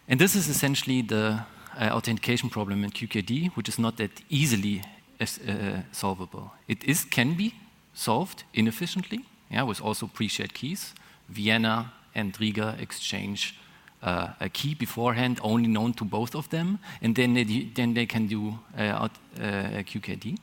And 0.07 0.19
this 0.19 0.35
is 0.35 0.47
essentially 0.47 1.01
the 1.01 1.45
uh, 1.79 1.89
authentication 1.91 2.49
problem 2.49 2.83
in 2.83 2.91
QKD, 2.91 3.51
which 3.55 3.67
is 3.67 3.77
not 3.77 3.97
that 3.97 4.21
easily 4.29 4.83
uh, 5.19 5.81
solvable. 5.91 6.53
It 6.67 6.83
is, 6.83 7.03
can 7.03 7.35
be 7.35 7.55
solved 7.93 8.43
inefficiently, 8.53 9.25
yeah, 9.51 9.63
with 9.63 9.81
also 9.81 10.07
pre-shared 10.07 10.53
keys. 10.53 10.93
Vienna 11.29 11.93
and 12.15 12.39
Riga 12.39 12.75
exchange 12.79 13.55
uh, 14.03 14.27
a 14.39 14.49
key 14.49 14.75
beforehand, 14.75 15.39
only 15.41 15.67
known 15.67 15.93
to 15.93 16.05
both 16.05 16.35
of 16.35 16.49
them, 16.49 16.79
and 17.01 17.15
then 17.15 17.33
they, 17.33 17.43
then 17.73 17.93
they 17.93 18.05
can 18.05 18.27
do 18.27 18.59
uh, 18.77 18.81
uh, 18.81 19.09
QKD. 19.37 20.37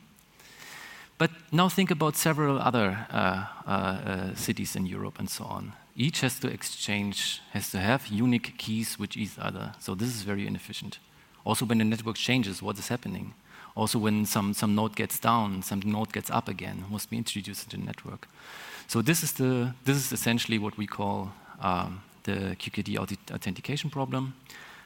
But 1.17 1.29
now 1.51 1.69
think 1.69 1.91
about 1.91 2.15
several 2.15 2.59
other 2.59 3.05
uh, 3.11 3.45
uh, 3.67 4.35
cities 4.35 4.75
in 4.75 4.87
Europe 4.87 5.19
and 5.19 5.29
so 5.29 5.43
on. 5.45 5.73
Each 5.95 6.21
has 6.21 6.39
to 6.39 6.47
exchange, 6.47 7.41
has 7.51 7.69
to 7.71 7.79
have 7.79 8.07
unique 8.07 8.57
keys 8.57 8.97
with 8.97 9.15
each 9.15 9.37
other. 9.37 9.73
So 9.79 9.93
this 9.93 10.09
is 10.09 10.23
very 10.23 10.47
inefficient. 10.47 10.97
Also, 11.45 11.65
when 11.65 11.77
the 11.77 11.83
network 11.83 12.15
changes, 12.15 12.63
what 12.63 12.79
is 12.79 12.87
happening? 12.87 13.33
Also, 13.75 13.99
when 13.99 14.25
some, 14.25 14.53
some 14.53 14.73
node 14.73 14.95
gets 14.95 15.19
down, 15.19 15.61
some 15.61 15.81
node 15.85 16.11
gets 16.11 16.31
up 16.31 16.47
again, 16.47 16.85
must 16.89 17.09
be 17.09 17.17
introduced 17.17 17.65
into 17.65 17.77
the 17.77 17.83
network. 17.83 18.27
So 18.87 19.01
this 19.03 19.21
is, 19.23 19.33
the, 19.33 19.75
this 19.85 19.97
is 19.97 20.11
essentially 20.11 20.57
what 20.57 20.75
we 20.77 20.87
call 20.87 21.31
um, 21.59 22.01
the 22.23 22.55
QKD 22.55 22.97
authentication 23.31 23.89
problem. 23.89 24.33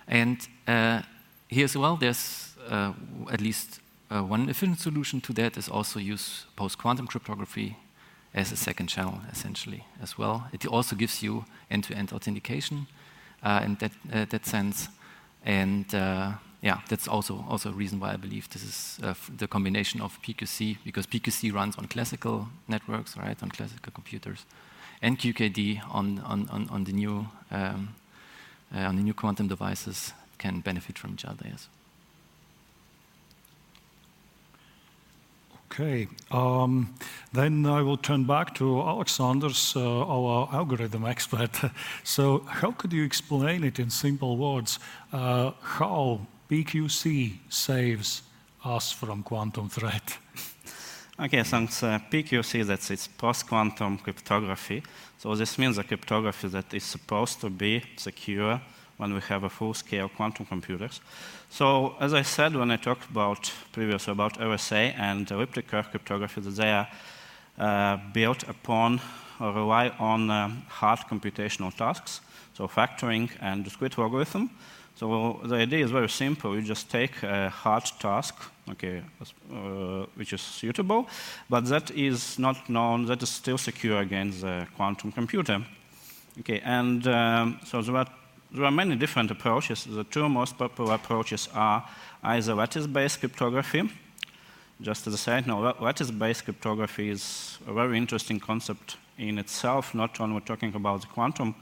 And 0.07 0.47
uh, 0.67 1.01
here 1.47 1.65
as 1.65 1.75
well, 1.75 1.97
there's 1.97 2.55
uh, 2.69 2.93
at 3.31 3.41
least 3.41 3.79
uh, 4.09 4.21
one 4.21 4.49
efficient 4.49 4.79
solution 4.79 5.21
to 5.21 5.33
that 5.33 5.57
is 5.57 5.69
also 5.69 5.99
use 5.99 6.45
post-quantum 6.55 7.07
cryptography 7.07 7.75
as 8.33 8.51
a 8.51 8.55
second 8.55 8.87
channel, 8.87 9.21
essentially, 9.31 9.83
as 10.01 10.17
well. 10.17 10.47
It 10.51 10.65
also 10.67 10.95
gives 10.95 11.23
you 11.23 11.45
end-to-end 11.69 12.09
-end 12.09 12.15
authentication 12.15 12.87
uh, 13.43 13.61
in 13.65 13.75
that, 13.75 13.91
uh, 14.13 14.25
that 14.29 14.45
sense. 14.45 14.89
And 15.45 15.93
uh, 15.93 16.31
yeah, 16.61 16.79
that's 16.87 17.07
also, 17.07 17.45
also 17.49 17.69
a 17.69 17.73
reason 17.73 17.99
why 17.99 18.13
I 18.13 18.17
believe 18.17 18.47
this 18.49 18.63
is 18.63 18.99
the 19.37 19.47
combination 19.47 20.01
of 20.01 20.19
PQC, 20.21 20.77
because 20.83 21.07
PQC 21.07 21.53
runs 21.53 21.77
on 21.77 21.87
classical 21.87 22.47
networks, 22.67 23.17
right, 23.17 23.41
on 23.43 23.49
classical 23.49 23.91
computers 23.93 24.45
and 25.05 25.19
QKD 25.19 25.81
on, 25.93 26.19
on, 26.25 26.49
on, 26.49 26.67
on 26.71 26.83
the 26.83 26.91
new 26.91 27.27
um, 27.51 27.95
uh, 28.75 28.79
on 28.79 28.95
the 28.95 29.03
new 29.03 29.13
quantum 29.13 29.47
devices 29.47 30.13
can 30.39 30.61
benefit 30.61 30.97
from 30.97 31.13
each 31.13 31.25
other. 31.25 31.45
Yes. 31.45 31.67
Okay, 35.71 36.07
um, 36.31 36.95
then 37.33 37.65
I 37.65 37.81
will 37.81 37.97
turn 37.97 38.23
back 38.23 38.55
to 38.55 38.81
Alexander's, 38.81 39.75
uh, 39.75 40.05
our 40.07 40.49
algorithm 40.51 41.05
expert. 41.05 41.51
so, 42.03 42.39
how 42.47 42.71
could 42.71 42.93
you 42.93 43.03
explain 43.03 43.63
it 43.63 43.77
in 43.77 43.89
simple 43.89 44.37
words? 44.37 44.79
Uh, 45.11 45.51
how 45.61 46.21
PQC 46.49 47.37
saves 47.49 48.23
us 48.63 48.91
from 48.91 49.21
quantum 49.21 49.69
threat? 49.69 50.17
Okay, 51.17 51.43
thanks. 51.43 51.81
Uh, 51.81 51.97
PQC, 52.11 52.65
that's 52.65 52.91
it's 52.91 53.07
post-quantum 53.07 53.99
cryptography. 53.99 54.83
So 55.17 55.33
this 55.33 55.57
means 55.57 55.77
a 55.77 55.83
cryptography 55.85 56.49
that 56.49 56.73
is 56.73 56.83
supposed 56.83 57.39
to 57.39 57.49
be 57.49 57.83
secure 57.95 58.59
when 58.97 59.13
we 59.13 59.21
have 59.21 59.45
a 59.45 59.49
full-scale 59.49 60.09
quantum 60.09 60.45
computers. 60.45 60.99
So 61.49 61.95
as 62.01 62.13
I 62.13 62.21
said 62.21 62.53
when 62.53 62.69
I 62.69 62.75
talked 62.75 63.09
about 63.09 63.49
previously 63.71 64.11
about 64.11 64.39
RSA 64.39 64.93
and 64.99 65.31
elliptic 65.31 65.67
curve 65.67 65.89
cryptography, 65.89 66.41
that 66.41 66.55
they 66.57 66.71
are 66.73 66.87
uh, 67.57 67.97
built 68.11 68.43
upon 68.49 68.99
or 69.39 69.53
rely 69.53 69.93
on 69.97 70.29
um, 70.29 70.63
hard 70.67 70.99
computational 71.09 71.73
tasks, 71.73 72.19
so 72.53 72.67
factoring 72.67 73.31
and 73.39 73.63
discrete 73.63 73.97
logarithm. 73.97 74.49
So 74.95 75.41
the 75.43 75.55
idea 75.55 75.83
is 75.83 75.91
very 75.91 76.07
simple. 76.07 76.55
You 76.55 76.61
just 76.61 76.89
take 76.89 77.21
a 77.21 77.49
hard 77.49 77.83
task, 77.99 78.35
okay, 78.69 79.01
uh, 79.51 80.05
which 80.15 80.31
is 80.31 80.41
suitable, 80.41 81.07
but 81.49 81.65
that 81.65 81.91
is 81.91 82.39
not 82.39 82.69
known, 82.69 83.05
that 83.07 83.21
is 83.21 83.29
still 83.29 83.57
secure 83.57 83.99
against 83.99 84.41
the 84.41 84.65
quantum 84.77 85.11
computer. 85.11 85.61
Okay, 86.39 86.61
and 86.63 87.05
um, 87.07 87.59
so 87.65 87.81
there 87.81 87.97
are, 87.97 88.07
there 88.51 88.63
are 88.63 88.71
many 88.71 88.95
different 88.95 89.31
approaches. 89.31 89.83
The 89.83 90.05
two 90.05 90.29
most 90.29 90.57
popular 90.57 90.95
approaches 90.95 91.49
are 91.53 91.85
either 92.23 92.55
lattice-based 92.55 93.19
cryptography. 93.19 93.89
Just 94.81 95.07
as 95.07 95.13
a 95.13 95.17
side 95.17 95.47
lattice-based 95.47 96.45
cryptography 96.45 97.09
is 97.09 97.57
a 97.67 97.73
very 97.73 97.97
interesting 97.97 98.39
concept 98.39 98.97
in 99.17 99.39
itself, 99.39 99.93
not 99.93 100.19
only 100.21 100.41
talking 100.41 100.73
about 100.73 101.01
the 101.01 101.07
quantum 101.07 101.55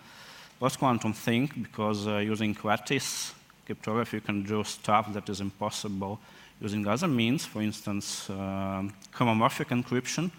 post-quantum 0.60 1.14
thing 1.14 1.52
because 1.62 2.08
uh, 2.08 2.18
using 2.18 2.56
lattice 2.64 3.34
cryptography, 3.66 4.18
you 4.18 4.22
can 4.22 4.44
do 4.44 4.64
stuff 4.64 5.14
that 5.14 5.30
is 5.30 5.42
impossible 5.42 6.20
using 6.62 6.88
other 6.88 7.08
means. 7.08 7.46
For 7.46 7.62
instance, 7.62 8.30
uh, 8.30 8.84
homomorphic 9.14 9.70
encryption, 9.70 10.32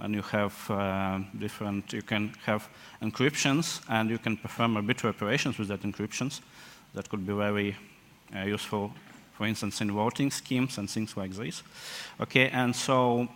and 0.00 0.14
you 0.14 0.22
have 0.22 0.70
uh, 0.70 1.20
different, 1.38 1.92
you 1.92 2.02
can 2.02 2.32
have 2.44 2.68
encryptions, 3.00 3.80
and 3.88 4.10
you 4.10 4.18
can 4.18 4.36
perform 4.36 4.76
arbitrary 4.76 5.14
operations 5.14 5.58
with 5.58 5.68
that 5.68 5.82
encryptions. 5.82 6.40
That 6.94 7.08
could 7.08 7.26
be 7.26 7.32
very 7.32 7.76
uh, 8.34 8.40
useful, 8.44 8.92
for 9.36 9.46
instance, 9.46 9.80
in 9.80 9.92
voting 9.92 10.30
schemes 10.30 10.78
and 10.78 10.90
things 10.90 11.16
like 11.16 11.32
this. 11.32 11.62
Okay, 12.20 12.50
and 12.50 12.74
so 12.74 13.28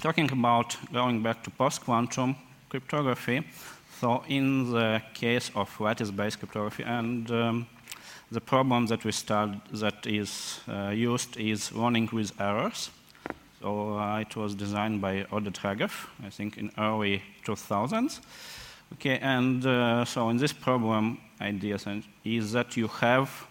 talking 0.00 0.30
about 0.32 0.76
going 0.92 1.22
back 1.22 1.42
to 1.44 1.50
post-quantum 1.50 2.36
cryptography, 2.68 3.44
so 4.02 4.24
in 4.26 4.72
the 4.72 5.00
case 5.14 5.52
of 5.54 5.80
lattice-based 5.80 6.40
cryptography, 6.40 6.82
and 6.82 7.30
um, 7.30 7.66
the 8.32 8.40
problem 8.40 8.86
that 8.86 9.04
we 9.04 9.12
start 9.12 9.50
that 9.70 10.04
is 10.04 10.58
uh, 10.68 10.88
used 10.88 11.36
is 11.36 11.70
learning 11.70 12.08
with 12.12 12.32
errors. 12.40 12.90
So 13.60 13.96
uh, 13.96 14.18
it 14.18 14.34
was 14.34 14.56
designed 14.56 15.00
by 15.00 15.22
Oded 15.30 15.56
Regev, 15.60 15.92
I 16.26 16.30
think 16.30 16.58
in 16.58 16.72
early 16.78 17.22
2000s. 17.46 18.18
Okay, 18.94 19.20
and 19.20 19.64
uh, 19.64 20.04
so 20.04 20.30
in 20.30 20.36
this 20.36 20.52
problem, 20.52 21.18
idea 21.40 21.78
is 22.24 22.50
that 22.50 22.76
you 22.76 22.88
have 22.88 23.46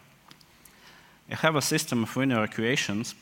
you 1.29 1.37
have 1.37 1.55
a 1.55 1.61
system 1.61 2.03
of 2.03 2.17
linear 2.17 2.43
equations 2.43 3.15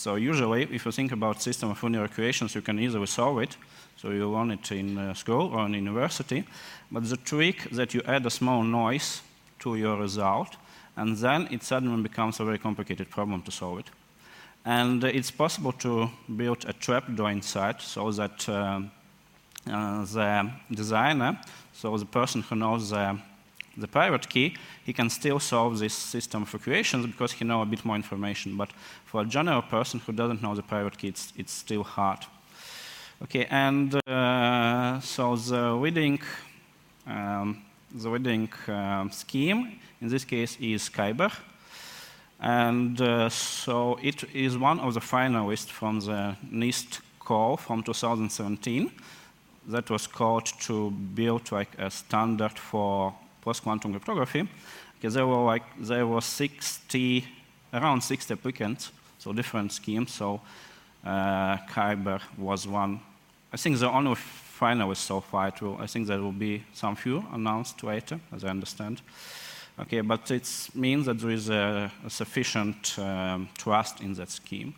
So 0.00 0.14
usually, 0.14 0.62
if 0.62 0.86
you 0.86 0.92
think 0.92 1.12
about 1.12 1.42
system 1.42 1.70
of 1.70 1.82
linear 1.82 2.06
equations, 2.06 2.54
you 2.54 2.62
can 2.62 2.78
easily 2.78 3.06
solve 3.06 3.38
it. 3.42 3.58
So 4.00 4.12
you 4.12 4.30
learn 4.30 4.50
it 4.50 4.72
in 4.72 4.96
uh, 4.96 5.12
school 5.12 5.52
or 5.52 5.66
in 5.66 5.74
university. 5.74 6.44
But 6.90 7.06
the 7.06 7.18
trick 7.18 7.68
that 7.72 7.92
you 7.92 8.00
add 8.06 8.24
a 8.24 8.30
small 8.30 8.62
noise 8.62 9.20
to 9.58 9.76
your 9.76 9.98
result, 9.98 10.56
and 10.96 11.18
then 11.18 11.48
it 11.50 11.62
suddenly 11.62 12.02
becomes 12.02 12.40
a 12.40 12.44
very 12.46 12.58
complicated 12.58 13.10
problem 13.10 13.42
to 13.42 13.50
solve 13.50 13.80
it. 13.80 13.90
And 14.64 15.04
it's 15.04 15.30
possible 15.30 15.72
to 15.72 16.08
build 16.34 16.64
a 16.66 16.72
trapdoor 16.72 17.30
inside 17.30 17.82
so 17.82 18.10
that 18.12 18.48
uh, 18.48 18.80
uh, 19.70 20.04
the 20.06 20.50
designer, 20.70 21.38
so 21.74 21.94
the 21.98 22.06
person 22.06 22.40
who 22.40 22.56
knows 22.56 22.88
the, 22.88 23.18
the 23.76 23.88
private 23.88 24.30
key, 24.30 24.56
he 24.82 24.94
can 24.94 25.10
still 25.10 25.38
solve 25.38 25.78
this 25.78 25.92
system 25.92 26.42
of 26.44 26.54
equations 26.54 27.04
because 27.04 27.32
he 27.32 27.44
knows 27.44 27.66
a 27.66 27.70
bit 27.70 27.84
more 27.84 27.96
information. 27.96 28.56
But 28.56 28.70
for 29.04 29.20
a 29.20 29.26
general 29.26 29.60
person 29.60 30.00
who 30.00 30.12
doesn't 30.12 30.42
know 30.42 30.54
the 30.54 30.62
private 30.62 30.96
key, 30.96 31.08
it's, 31.08 31.34
it's 31.36 31.52
still 31.52 31.84
hard. 31.84 32.20
Okay, 33.22 33.46
and 33.50 33.94
uh, 34.08 34.98
so 35.00 35.36
the 35.36 35.74
reading, 35.74 36.18
um, 37.06 37.62
the 37.94 38.08
reading 38.08 38.48
um, 38.66 39.10
scheme 39.10 39.78
in 40.00 40.08
this 40.08 40.24
case 40.24 40.56
is 40.58 40.88
Kyber. 40.88 41.30
And 42.40 42.98
uh, 42.98 43.28
so 43.28 43.98
it 44.02 44.24
is 44.32 44.56
one 44.56 44.80
of 44.80 44.94
the 44.94 45.00
finalists 45.00 45.68
from 45.68 46.00
the 46.00 46.34
NIST 46.50 47.00
call 47.18 47.58
from 47.58 47.82
2017 47.82 48.90
that 49.66 49.90
was 49.90 50.06
called 50.06 50.46
to 50.60 50.90
build 50.90 51.52
like 51.52 51.78
a 51.78 51.90
standard 51.90 52.58
for 52.58 53.14
post-quantum 53.42 53.90
cryptography. 53.92 54.48
Because 54.94 55.12
there 55.12 55.26
were 55.26 55.44
like 55.44 55.64
there 55.78 56.06
were 56.06 56.22
60, 56.22 57.26
around 57.74 58.00
60 58.00 58.32
applicants, 58.32 58.92
so 59.18 59.34
different 59.34 59.72
schemes. 59.72 60.10
So 60.10 60.40
uh, 61.04 61.58
Kyber 61.68 62.22
was 62.38 62.66
one 62.66 63.00
I 63.52 63.56
think 63.56 63.78
the 63.78 63.90
only 63.90 64.14
final 64.14 64.50
finalist 64.60 65.06
so 65.06 65.20
far. 65.20 65.52
I 65.80 65.86
think 65.86 66.06
there 66.06 66.20
will 66.20 66.32
be 66.32 66.62
some 66.72 66.96
few 66.96 67.24
announced 67.32 67.82
later, 67.82 68.20
as 68.32 68.44
I 68.44 68.48
understand. 68.48 69.00
Okay, 69.78 70.02
but 70.02 70.30
it 70.30 70.68
means 70.74 71.06
that 71.06 71.18
there 71.18 71.30
is 71.30 71.48
a, 71.48 71.90
a 72.04 72.10
sufficient 72.10 72.98
um, 72.98 73.48
trust 73.56 74.00
in 74.00 74.12
that 74.14 74.30
scheme. 74.30 74.74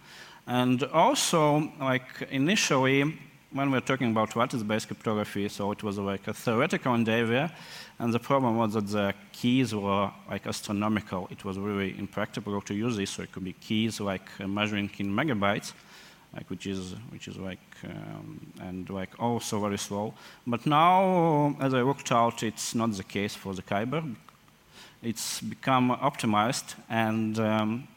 And 0.46 0.84
also, 0.84 1.72
like 1.80 2.28
initially, 2.30 3.02
when 3.52 3.70
we 3.70 3.76
were 3.78 3.86
talking 3.86 4.10
about 4.12 4.36
what 4.36 4.54
is 4.54 4.62
base 4.62 4.86
cryptography, 4.86 5.48
so 5.48 5.72
it 5.72 5.82
was 5.82 5.98
like 5.98 6.28
a 6.28 6.32
theoretical 6.32 6.94
endeavor, 6.94 7.50
and 7.98 8.12
the 8.12 8.18
problem 8.18 8.56
was 8.56 8.74
that 8.74 8.86
the 8.86 9.14
keys 9.32 9.74
were 9.74 10.10
like 10.30 10.46
astronomical. 10.46 11.28
It 11.30 11.44
was 11.44 11.58
really 11.58 11.98
impractical 11.98 12.60
to 12.60 12.74
use 12.74 12.96
this, 12.96 13.10
so 13.10 13.22
it 13.22 13.32
could 13.32 13.44
be 13.44 13.54
keys 13.54 14.00
like 14.00 14.28
measuring 14.40 14.90
in 14.98 15.08
megabytes 15.12 15.72
like 16.34 16.48
which 16.48 16.66
is 16.66 16.94
which 17.10 17.28
is 17.28 17.36
like 17.36 17.60
um, 17.84 18.52
and 18.60 18.88
like 18.90 19.10
also 19.18 19.60
very 19.60 19.78
slow. 19.78 20.14
But 20.46 20.66
now, 20.66 21.56
as 21.60 21.74
I 21.74 21.82
worked 21.82 22.10
out, 22.10 22.42
it's 22.42 22.74
not 22.74 22.92
the 22.92 23.04
case 23.04 23.34
for 23.34 23.54
the 23.54 23.62
Kyber. 23.62 24.14
It's 25.02 25.40
become 25.40 25.90
optimized, 25.90 26.74
and 26.88 27.38
um, 27.38 27.88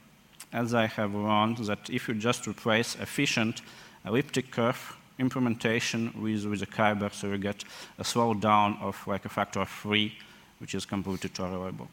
as 0.51 0.73
I 0.73 0.87
have 0.87 1.13
learned, 1.13 1.57
that 1.57 1.89
if 1.89 2.07
you 2.07 2.15
just 2.15 2.47
replace 2.47 2.95
efficient 2.95 3.61
elliptic 4.05 4.51
curve 4.51 4.95
implementation 5.17 6.13
with, 6.21 6.45
with 6.45 6.59
the 6.59 6.65
Kyber, 6.65 7.13
so 7.13 7.27
you 7.27 7.37
get 7.37 7.63
a 7.99 8.03
slowdown 8.03 8.81
of 8.81 9.07
like 9.07 9.25
a 9.25 9.29
factor 9.29 9.61
of 9.61 9.69
three, 9.69 10.17
which 10.59 10.75
is 10.75 10.85
completely 10.85 11.29
tolerable. 11.29 11.87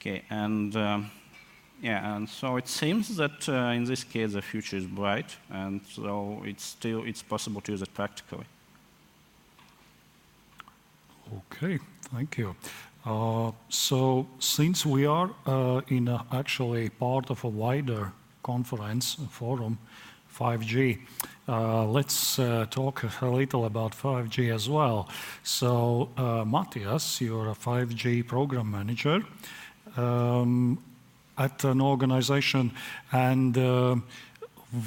Okay, 0.00 0.22
and 0.30 0.74
um, 0.76 1.10
yeah, 1.82 2.14
and 2.14 2.28
so 2.28 2.56
it 2.56 2.68
seems 2.68 3.16
that 3.16 3.48
uh, 3.48 3.74
in 3.74 3.84
this 3.84 4.04
case 4.04 4.34
the 4.34 4.42
future 4.42 4.76
is 4.76 4.86
bright, 4.86 5.36
and 5.50 5.80
so 5.90 6.40
it's 6.44 6.64
still 6.64 7.02
it's 7.02 7.22
possible 7.22 7.60
to 7.62 7.72
use 7.72 7.82
it 7.82 7.92
practically. 7.92 8.46
Okay, 11.50 11.80
thank 12.14 12.38
you. 12.38 12.54
Uh, 13.04 13.50
so 13.68 14.28
since 14.38 14.86
we 14.86 15.06
are 15.06 15.30
uh, 15.44 15.80
in 15.88 16.06
a, 16.06 16.24
actually 16.30 16.88
part 16.88 17.30
of 17.30 17.42
a 17.42 17.48
wider 17.48 18.12
conference 18.44 19.16
forum, 19.30 19.76
5G, 20.38 21.00
uh, 21.48 21.84
let's 21.86 22.38
uh, 22.38 22.66
talk 22.70 23.02
a 23.20 23.26
little 23.26 23.64
about 23.64 23.92
5G 23.92 24.54
as 24.54 24.68
well. 24.68 25.08
So 25.42 26.10
uh, 26.16 26.44
Mattias, 26.44 27.20
you're 27.20 27.50
a 27.50 27.54
5G 27.54 28.24
program 28.24 28.70
manager. 28.70 29.24
Um, 29.96 30.78
at 31.38 31.64
an 31.64 31.80
organization, 31.80 32.72
and 33.12 33.56
uh, 33.56 33.96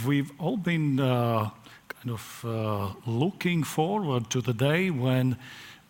we've 0.05 0.31
all 0.39 0.57
been 0.57 0.99
uh, 0.99 1.49
kind 1.87 2.11
of 2.11 2.45
uh, 2.45 2.93
looking 3.05 3.63
forward 3.63 4.29
to 4.29 4.41
the 4.41 4.53
day 4.53 4.89
when, 4.89 5.37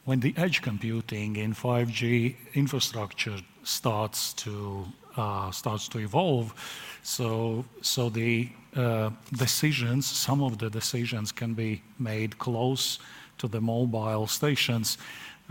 when 0.06 0.20
the 0.20 0.34
edge 0.38 0.62
computing 0.62 1.36
in 1.36 1.54
5G 1.54 2.36
infrastructure 2.54 3.38
starts 3.64 4.34
to 4.34 4.86
uh, 5.18 5.50
starts 5.52 5.88
to 5.88 6.00
evolve. 6.00 6.54
So, 7.02 7.64
so 7.82 8.10
the 8.10 8.50
uh, 8.76 9.12
decisions, 9.32 10.06
some 10.06 10.42
of 10.42 10.58
the 10.58 10.70
decisions, 10.70 11.32
can 11.32 11.54
be 11.54 11.82
made 12.00 12.38
close 12.38 13.00
to 13.38 13.48
the 13.48 13.62
mobile 13.62 14.28
stations. 14.28 14.98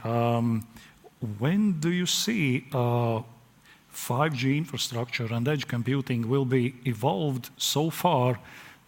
Um, 0.03 0.67
when 1.39 1.81
do 1.81 1.91
you 1.91 2.05
see 2.05 2.67
uh, 2.73 3.23
5G 3.95 4.57
infrastructure 4.57 5.33
and 5.33 5.49
edge 5.49 5.67
computing 5.67 6.29
will 6.29 6.45
be 6.45 6.75
evolved 6.85 7.51
so 7.57 7.91
far 7.91 8.39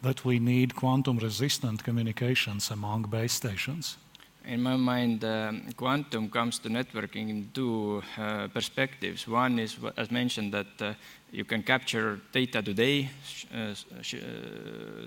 that 0.03 0.25
we 0.25 0.39
need 0.39 0.75
quantum 0.75 1.19
resistant 1.19 1.83
communications 1.85 2.71
among 2.71 3.03
base 3.05 3.33
stations? 3.33 3.97
In 4.45 4.63
my 4.63 4.77
mind, 4.77 5.25
um, 5.25 5.63
quantum 5.77 6.31
comes 6.31 6.61
to 6.61 6.69
networking 6.69 7.31
in 7.31 7.51
two 7.53 8.01
uh, 8.17 8.47
perspectives. 8.47 9.27
One 9.27 9.59
is, 9.59 9.77
as 9.97 10.13
mentioned, 10.13 10.53
that 10.53 10.81
uh, 10.81 10.95
you 11.33 11.45
can 11.45 11.65
capture 11.65 12.21
data 12.31 12.63
today, 12.63 13.11
uh, 13.53 13.59
uh, 13.59 13.75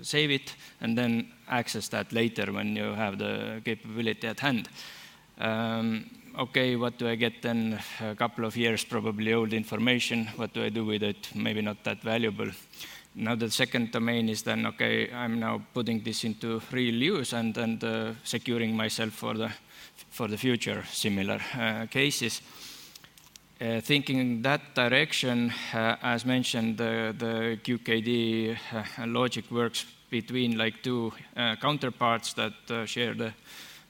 save 0.02 0.30
it, 0.30 0.54
and 0.82 0.98
then 0.98 1.32
access 1.48 1.88
that 1.88 2.12
later 2.12 2.52
when 2.52 2.76
you 2.76 2.92
have 2.92 3.16
the 3.16 3.62
capability 3.64 4.26
at 4.26 4.40
hand. 4.40 4.68
Um, 5.38 6.10
okay, 6.38 6.76
what 6.76 6.98
do 6.98 7.08
I 7.08 7.14
get 7.14 7.42
then? 7.42 7.78
A 8.00 8.14
couple 8.14 8.44
of 8.44 8.56
years, 8.56 8.84
probably 8.84 9.32
old 9.32 9.52
information. 9.52 10.26
What 10.36 10.52
do 10.52 10.64
I 10.64 10.68
do 10.68 10.84
with 10.84 11.02
it? 11.02 11.30
Maybe 11.34 11.62
not 11.62 11.84
that 11.84 12.02
valuable. 12.02 12.50
Now 13.14 13.34
the 13.34 13.50
second 13.50 13.92
domain 13.92 14.28
is 14.28 14.42
then, 14.42 14.66
okay, 14.66 15.12
I'm 15.12 15.40
now 15.40 15.62
putting 15.74 16.02
this 16.02 16.24
into 16.24 16.62
real 16.70 16.94
use 16.94 17.32
and, 17.32 17.56
and 17.56 17.82
uh, 17.82 18.12
securing 18.24 18.76
myself 18.76 19.12
for 19.12 19.34
the, 19.34 19.50
for 20.10 20.28
the 20.28 20.36
future 20.36 20.84
similar 20.90 21.40
uh, 21.58 21.86
cases. 21.86 22.40
Uh, 23.60 23.80
thinking 23.80 24.18
in 24.18 24.42
that 24.42 24.74
direction, 24.74 25.52
uh, 25.74 25.96
as 26.02 26.24
mentioned, 26.24 26.78
the, 26.78 27.14
the 27.18 27.58
QKD 27.62 28.56
uh, 28.72 29.06
logic 29.06 29.50
works 29.50 29.84
between 30.08 30.56
like 30.56 30.82
two 30.82 31.12
uh, 31.36 31.56
counterparts 31.56 32.32
that 32.34 32.52
share 32.86 33.14
the 33.14 33.26
uh, 33.26 33.32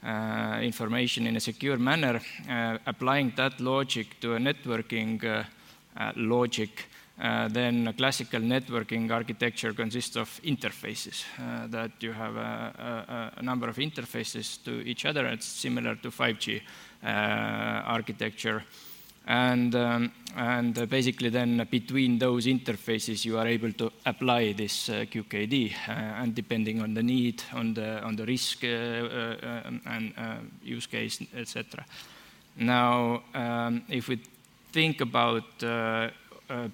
Uh, 0.03 0.57
information 0.63 1.27
in 1.27 1.35
a 1.35 1.39
secure 1.39 1.77
manner, 1.77 2.19
uh, 2.49 2.75
applying 2.87 3.31
that 3.35 3.61
logic 3.61 4.19
to 4.19 4.33
a 4.33 4.39
networking 4.39 5.23
uh, 5.23 5.43
uh 5.95 6.11
logic, 6.15 6.87
uh, 7.21 7.47
then 7.49 7.87
a 7.87 7.93
classical 7.93 8.39
networking 8.41 9.11
architecture 9.11 9.73
consists 9.73 10.15
of 10.15 10.41
interfaces, 10.43 11.23
that 11.69 11.91
you 11.99 12.13
have 12.13 12.35
a, 12.35 13.31
a, 13.35 13.39
a, 13.39 13.43
number 13.43 13.69
of 13.69 13.75
interfaces 13.75 14.57
to 14.63 14.81
each 14.87 15.05
other. 15.05 15.27
It's 15.27 15.45
similar 15.45 15.93
to 15.97 16.09
5G 16.09 16.61
architecture. 17.03 18.63
And, 19.27 19.75
um, 19.75 20.11
and 20.35 20.89
basically 20.89 21.29
then 21.29 21.67
between 21.69 22.17
those 22.17 22.47
interfaces 22.47 23.23
you 23.23 23.37
are 23.37 23.47
able 23.47 23.71
to 23.73 23.91
apply 24.05 24.53
this 24.53 24.89
uh, 24.89 25.05
QKD 25.11 25.73
uh, 25.87 25.91
and 25.91 26.33
depending 26.33 26.81
on 26.81 26.93
the 26.93 27.03
need, 27.03 27.43
on 27.53 27.73
the, 27.73 28.25
risk 28.25 28.63
uh, 28.63 28.67
um, 28.67 29.81
and 29.85 30.51
use 30.63 30.87
case, 30.87 31.21
etc. 31.35 31.85
Now, 32.57 33.23
um, 33.33 33.83
if 33.89 34.07
we 34.07 34.19
think 34.71 35.01
about 35.01 35.43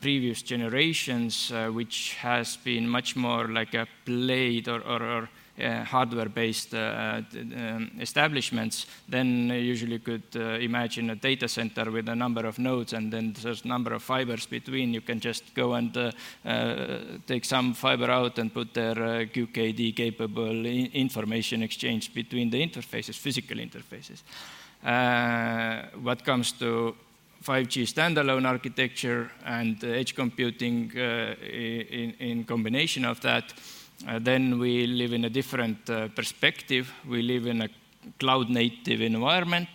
previous 0.02 0.42
generations, 0.42 1.52
which 1.72 2.16
has 2.16 2.58
been 2.58 2.88
much 2.88 3.16
more 3.16 3.48
like 3.48 3.76
a 3.76 3.88
played 4.06 4.68
or, 4.68 5.30
hardware-based 5.60 6.74
uh, 6.74 7.22
um, 7.34 7.92
establishments, 8.00 8.86
then 9.10 9.50
usually 9.50 10.00
could 10.00 10.24
uh, 10.36 10.60
imagine 10.60 11.10
a 11.10 11.16
data 11.16 11.48
center 11.48 11.90
with 11.92 12.08
a 12.10 12.16
number 12.16 12.46
of 12.46 12.60
nodes 12.60 12.94
and 12.94 13.12
then 13.12 13.34
there's 13.42 13.64
a 13.64 13.68
number 13.68 13.94
of 13.94 14.04
fibers 14.04 14.46
between. 14.46 14.94
You 14.94 15.02
can 15.02 15.20
just 15.20 15.54
go 15.54 15.74
and 15.74 15.94
take 17.26 17.46
some 17.46 17.74
fiber 17.74 18.12
out 18.12 18.38
and 18.40 18.54
put 18.54 18.74
their 18.74 18.96
QKD-capable 18.96 20.66
information 20.66 21.64
exchange 21.64 22.14
between 22.14 22.50
the 22.50 22.66
interfaces, 22.66 23.16
physical 23.16 23.58
interfaces. 23.58 24.22
what 26.04 26.24
comes 26.24 26.52
to 26.54 26.96
5G 27.44 27.84
standalone 27.84 28.46
architecture 28.48 29.32
and 29.46 29.84
edge 29.84 30.16
computing 30.16 30.92
uh, 30.98 31.36
in, 31.42 32.14
in 32.20 32.44
combination 32.44 33.06
of 33.06 33.22
that, 33.22 33.54
uh, 33.54 33.56
then 34.20 34.60
we 34.60 34.88
live 34.88 35.14
in 35.14 35.26
a 35.26 35.30
different 35.30 35.90
uh, 35.90 36.08
perspective. 36.10 36.92
We 37.08 37.22
live 37.22 37.48
in 37.48 37.62
a 37.62 37.70
cloud 38.20 38.50
native 38.50 39.02
environment. 39.02 39.70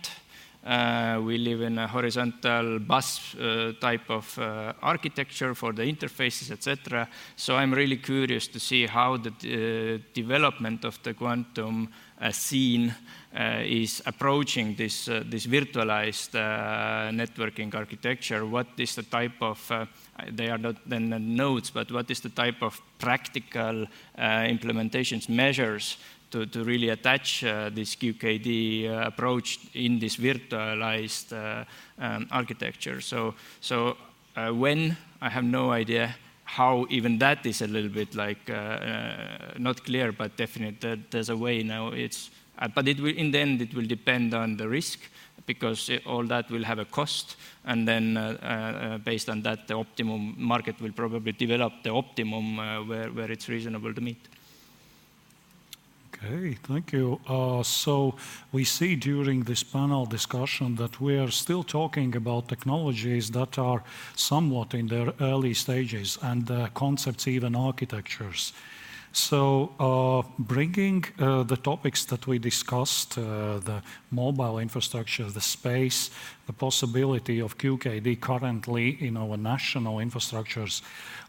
Uh, 0.65 1.19
we 1.21 1.37
live 1.37 1.61
in 1.61 1.77
a 1.77 1.87
horizontal 1.87 2.79
bus 2.79 3.35
uh, 3.35 3.73
type 3.81 4.09
of 4.09 4.39
uh, 4.39 4.71
architecture 4.81 5.53
for 5.53 5.73
the 5.73 5.83
interfaces, 5.83 6.51
etc. 6.51 7.09
So 7.35 7.57
I'm 7.57 7.73
really 7.73 7.97
curious 7.97 8.47
to 8.47 8.59
see 8.59 8.87
how 8.87 9.17
the 9.17 10.01
development 10.13 10.85
of 10.85 11.03
the 11.03 11.13
quantum 11.13 11.89
scene 12.31 12.93
is 13.65 14.01
approaching 14.05 14.75
this, 14.75 15.05
this 15.05 15.47
virtualized 15.47 16.33
networking 17.11 17.73
architecture. 17.73 18.45
What 18.45 18.67
is 18.77 18.95
the 18.95 19.03
type 19.03 19.41
of 19.41 19.87
they 20.31 20.49
are 20.49 20.57
not 20.57 20.75
then 20.87 21.35
nodes, 21.35 21.71
but 21.71 21.91
what 21.91 22.09
is 22.11 22.19
the 22.21 22.29
type 22.29 22.61
of 22.61 22.81
practical 22.99 23.83
uh, 23.83 23.87
implementations 24.17 25.27
measures 25.27 25.97
to, 26.33 26.45
to 26.47 26.63
really 26.63 26.89
attach 26.89 27.43
uh, 27.43 27.69
this 27.69 27.95
QKD 27.95 28.89
uh, 28.89 29.07
approach 29.07 29.59
in 29.73 29.99
this 29.99 30.17
virtualized 30.17 31.31
uh, 31.31 31.63
um, 31.99 32.27
architecture. 32.31 33.01
So, 33.01 33.35
so 33.61 33.97
uh, 34.35 34.49
when, 34.49 34.97
I 35.21 35.29
have 35.29 35.43
no 35.43 35.71
idea 35.71 36.15
how 36.43 36.85
even 36.89 37.17
that 37.19 37.45
is 37.45 37.61
a 37.61 37.67
little 37.67 37.89
bit 37.89 38.15
like 38.15 38.49
uh, 38.49 39.27
not 39.57 39.83
clear, 39.83 40.11
but 40.11 40.35
definite 40.37 40.81
that 40.81 41.11
there's 41.11 41.29
a 41.29 41.37
way 41.37 41.63
now. 41.63 41.89
It's, 41.89 42.29
but 42.75 42.87
it 42.87 42.99
will, 42.99 43.15
in 43.15 43.31
the 43.31 43.39
end, 43.39 43.61
it 43.61 43.73
will 43.73 43.85
depend 43.85 44.33
on 44.33 44.57
the 44.57 44.67
risk 44.67 44.99
because 45.45 45.89
all 46.05 46.23
that 46.23 46.49
will 46.49 46.63
have 46.63 46.79
a 46.79 46.85
cost, 46.85 47.35
and 47.65 47.87
then 47.87 48.17
uh, 48.17 48.37
uh, 48.41 48.97
based 48.99 49.29
on 49.29 49.41
that, 49.41 49.67
the 49.67 49.73
optimum 49.73 50.35
market 50.37 50.79
will 50.79 50.91
probably 50.91 51.31
develop 51.31 51.73
the 51.83 51.89
optimum 51.89 52.59
uh, 52.59 52.83
where, 52.83 53.09
where 53.09 53.31
it's 53.31 53.49
reasonable 53.49 53.93
to 53.93 54.01
meet. 54.01 54.29
Okay, 56.25 56.53
thank 56.63 56.93
you. 56.93 57.19
Uh, 57.27 57.63
so 57.63 58.15
we 58.53 58.63
see 58.63 58.95
during 58.95 59.43
this 59.43 59.61
panel 59.61 60.05
discussion 60.05 60.75
that 60.75 61.01
we 61.01 61.17
are 61.17 61.31
still 61.31 61.63
talking 61.63 62.15
about 62.15 62.47
technologies 62.47 63.31
that 63.31 63.57
are 63.57 63.83
somewhat 64.15 64.73
in 64.73 64.87
their 64.87 65.13
early 65.19 65.53
stages 65.53 66.17
and 66.21 66.49
uh, 66.49 66.69
concepts, 66.73 67.27
even 67.27 67.55
architectures. 67.55 68.53
So, 69.15 69.71
uh, 69.79 70.27
bringing 70.39 71.05
uh, 71.19 71.43
the 71.43 71.55
topics 71.55 72.03
that 72.05 72.25
we 72.25 72.39
discussed 72.39 73.15
uh, 73.15 73.59
the 73.59 73.83
mobile 74.09 74.57
infrastructure, 74.57 75.29
the 75.29 75.39
space, 75.39 76.09
the 76.47 76.53
possibility 76.53 77.39
of 77.39 77.59
QKD 77.59 78.19
currently 78.19 78.97
in 78.99 79.15
our 79.15 79.37
national 79.37 79.97
infrastructures, 79.97 80.81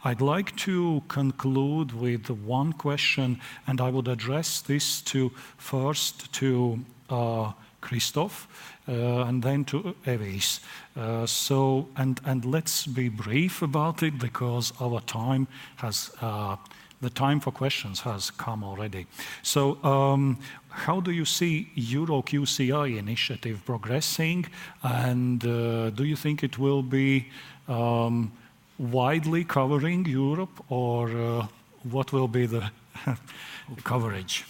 I'd 0.03 0.23
like 0.23 0.57
to 0.57 1.03
conclude 1.09 1.92
with 1.92 2.31
one 2.31 2.73
question, 2.73 3.38
and 3.66 3.83
I 3.83 3.90
would 3.90 4.09
address 4.09 4.62
this 4.62 5.03
to 5.03 5.31
first 5.59 6.33
to 6.33 6.83
uh, 7.11 7.53
Christoph 7.83 8.49
uh, 8.88 9.29
and 9.29 9.42
then 9.42 9.62
to 9.66 9.94
Evijs. 10.07 10.61
Uh, 10.97 11.27
so, 11.27 11.88
and, 11.99 12.18
and 12.25 12.47
let's 12.47 12.87
be 12.87 13.11
brief 13.11 13.61
about 13.61 14.03
it 14.03 14.18
because 14.18 14.73
our 14.81 15.01
time 15.03 15.47
has 15.77 16.11
uh, 16.23 16.57
the 17.05 17.11
time 17.11 17.38
for 17.40 17.53
questions 17.53 18.01
has 18.01 18.31
come 18.31 18.64
already. 18.64 19.07
So, 19.43 19.61
um, 19.85 20.38
how 20.71 21.01
do 21.01 21.11
you 21.11 21.25
see 21.25 21.69
Euro 21.75 22.23
QCI 22.23 22.99
initiative 22.99 23.62
progressing, 23.64 24.47
and 24.83 25.45
uh, 25.45 25.90
do 25.90 26.05
you 26.05 26.17
think 26.17 26.43
it 26.43 26.59
will 26.59 26.83
be 26.83 27.29
um, 27.69 28.33
widely 28.79 29.45
covering 29.45 30.05
Europe, 30.07 30.64
or 30.69 31.11
uh, 31.11 31.47
what 31.90 32.12
will 32.12 32.29
be 32.29 32.47
the 32.47 32.71
coverage? 33.85 34.45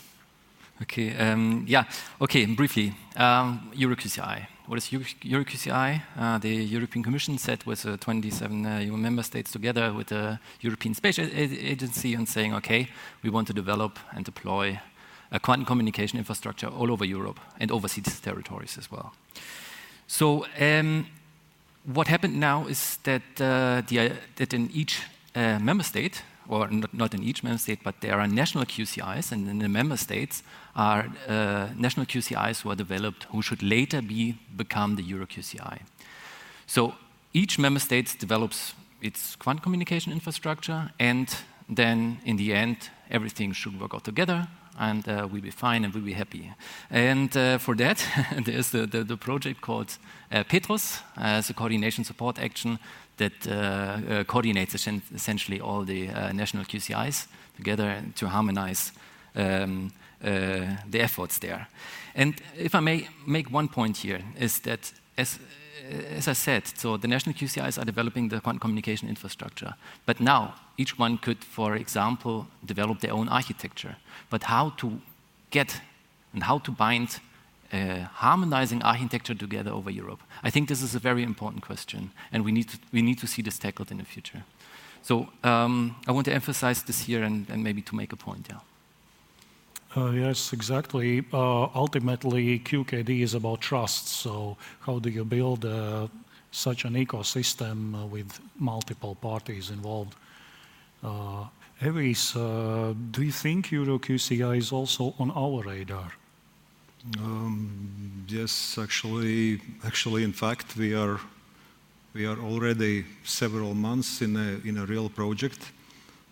Okay, 0.83 1.14
um, 1.17 1.64
yeah, 1.69 1.85
okay, 2.21 2.47
briefly, 2.47 2.95
Euro 3.17 3.97
QCI. 3.97 4.54
What 4.66 4.79
is 4.79 4.87
EuroQCI? 4.87 6.00
Uh, 6.16 6.38
the 6.38 6.48
European 6.48 7.03
Commission 7.03 7.37
set 7.37 7.66
with 7.66 7.85
uh, 7.85 7.98
27 7.98 8.64
uh, 8.64 8.79
EU 8.79 8.96
member 8.96 9.22
states 9.22 9.53
together 9.53 9.92
with 9.92 10.07
the 10.07 10.38
European 10.62 10.94
Space 10.94 11.18
Agency 11.18 12.14
and 12.14 12.27
saying, 12.27 12.55
okay, 12.55 12.88
we 13.22 13.29
want 13.29 13.46
to 13.48 13.53
develop 13.53 13.98
and 14.12 14.24
deploy 14.24 14.81
a 15.31 15.38
quantum 15.38 15.66
communication 15.66 16.18
infrastructure 16.18 16.68
all 16.68 16.90
over 16.90 17.05
Europe 17.05 17.40
and 17.61 17.70
overseas 17.70 18.20
territories 18.20 18.79
as 18.79 18.90
well. 18.90 19.12
So 20.07 20.46
um, 20.59 21.09
what 21.85 22.09
happened 22.09 22.40
now 22.40 22.66
is 22.66 22.96
that, 23.03 23.22
uh, 23.40 23.83
the, 23.87 24.12
that 24.37 24.55
in 24.55 24.70
each 24.72 25.03
uh, 25.35 25.59
member 25.59 25.85
state, 25.85 26.22
or 26.48 26.68
not 26.92 27.14
in 27.14 27.22
each 27.22 27.42
member 27.42 27.59
state, 27.59 27.80
but 27.83 28.00
there 28.00 28.20
are 28.20 28.26
national 28.26 28.64
QCIs, 28.64 29.33
and 29.33 29.48
in 29.48 29.59
the 29.59 29.68
member 29.68 29.96
states 29.96 30.42
are 30.76 31.07
uh, 31.28 31.68
national 31.76 32.07
QCIs 32.07 32.62
who 32.62 32.70
are 32.70 32.76
developed, 32.76 33.24
who 33.24 33.42
should 33.42 33.62
later 33.62 34.02
be 34.02 34.38
become 34.57 34.96
the 34.96 35.02
Euro 35.02 35.26
QCI. 35.26 35.80
So 36.66 36.94
each 37.33 37.59
member 37.59 37.80
state 37.80 38.16
develops 38.18 38.74
its 39.00 39.37
quantum 39.37 39.62
communication 39.62 40.12
infrastructure, 40.12 40.90
and 40.98 41.35
then 41.68 42.18
in 42.24 42.37
the 42.37 42.52
end, 42.52 42.90
everything 43.11 43.52
should 43.52 43.80
work 43.80 43.94
out 43.94 44.04
together, 44.04 44.48
and 44.78 45.09
uh, 45.09 45.28
we'll 45.30 45.42
be 45.42 45.50
fine 45.50 45.85
and 45.85 45.94
we'll 45.94 46.04
be 46.04 46.12
happy. 46.14 46.52
And 46.90 47.37
uh, 47.37 47.59
for 47.59 47.74
that, 47.76 48.04
there's 48.44 48.70
the, 48.70 48.87
the, 48.87 49.04
the, 49.04 49.16
project 49.16 49.61
called 49.61 49.96
uh, 50.33 50.42
Petrus, 50.44 51.00
as 51.16 51.50
a 51.50 51.54
coordination 51.54 52.04
support 52.04 52.38
action 52.38 52.78
that 53.16 53.46
uh, 53.46 53.50
uh, 53.50 54.24
coordinates 54.24 54.74
essentially 54.74 55.61
all 55.61 55.85
the 55.85 56.09
uh, 56.09 56.33
national 56.33 56.64
QCIs 56.64 57.27
together 57.57 58.03
to 58.16 58.29
harmonize 58.29 58.92
um, 59.37 59.92
the 60.20 61.00
efforts 61.00 61.38
there. 61.38 61.68
And 62.14 62.35
if 62.57 62.74
I 62.74 62.81
may 62.81 63.09
make 63.27 63.50
one 63.53 63.68
point 63.68 63.98
here, 63.98 64.22
is 64.38 64.61
that 64.61 64.92
as 65.16 65.38
as 66.16 66.29
I 66.29 66.33
said, 66.33 66.66
so 66.66 66.96
the 66.96 67.09
national 67.09 67.35
QCIs 67.35 67.79
are 67.79 67.85
developing 67.85 68.31
the 68.31 68.40
quantum 68.40 68.61
communication 68.61 69.09
infrastructure. 69.09 69.74
But 70.07 70.18
now, 70.18 70.55
each 70.79 70.98
one 70.98 71.18
could, 71.18 71.44
for 71.44 71.77
example, 71.77 72.46
develop 72.64 73.00
their 73.00 73.12
own 73.12 73.29
architecture. 73.29 73.96
But 74.31 74.44
how 74.44 74.70
to 74.79 75.00
get 75.50 75.81
and 76.33 76.42
how 76.42 76.59
to 76.59 76.70
bind 76.70 77.20
uh, 77.75 78.05
harmonizing 78.13 78.83
architecture 78.83 79.35
together 79.35 79.73
over 79.73 79.91
Europe? 79.91 80.23
I 80.43 80.51
think 80.51 80.69
this 80.69 80.83
is 80.83 80.95
a 80.95 80.99
very 80.99 81.23
important 81.23 81.63
question, 81.63 82.11
and 82.33 82.45
we 82.45 82.53
need 82.53 82.69
to, 82.69 82.79
we 82.93 83.03
need 83.03 83.19
to 83.19 83.27
see 83.27 83.43
this 83.43 83.59
tackled 83.59 83.91
in 83.91 83.99
the 83.99 84.05
future. 84.05 84.45
So 85.03 85.29
um, 85.43 85.97
I 86.07 86.13
want 86.13 86.25
to 86.27 86.33
emphasize 86.33 86.83
this 86.83 87.01
here 87.07 87.23
and, 87.23 87.51
and 87.51 87.63
maybe 87.63 87.83
to 87.83 87.95
make 87.95 88.13
a 88.13 88.17
point, 88.17 88.47
yeah. 88.49 88.61
Uh, 89.97 90.11
yes, 90.11 90.53
exactly. 90.53 91.25
Uh, 91.33 91.69
ultimately, 91.75 92.59
QKD 92.59 93.21
is 93.21 93.35
about 93.35 93.61
trust. 93.61 94.09
So, 94.09 94.57
how 94.81 94.99
do 94.99 95.09
you 95.09 95.25
build 95.25 95.65
uh, 95.65 96.09
such 96.51 96.85
an 96.85 96.95
ecosystem 96.95 97.95
uh, 97.95 98.07
with 98.07 98.41
multiple 98.59 99.15
parties 99.15 99.71
involved? 99.71 100.17
Uh, 101.03 101.45
Evijs, 101.81 102.35
uh, 102.35 102.95
do 103.11 103.23
you 103.23 103.31
think 103.33 103.69
EuroQCI 103.69 104.57
is 104.57 104.73
also 104.73 105.15
on 105.19 105.31
our 105.31 105.63
radar? 105.63 106.13
Um, 107.12 108.25
yes, 108.29 108.79
actually, 108.79 109.61
actually, 109.85 110.25
in 110.25 110.33
fact, 110.33 110.75
we 110.77 110.95
are 110.95 111.21
we 112.14 112.25
are 112.25 112.38
already 112.38 113.05
several 113.25 113.75
months 113.75 114.23
in 114.23 114.37
a 114.37 114.67
in 114.67 114.79
a 114.79 114.87
real 114.87 115.11
project, 115.11 115.61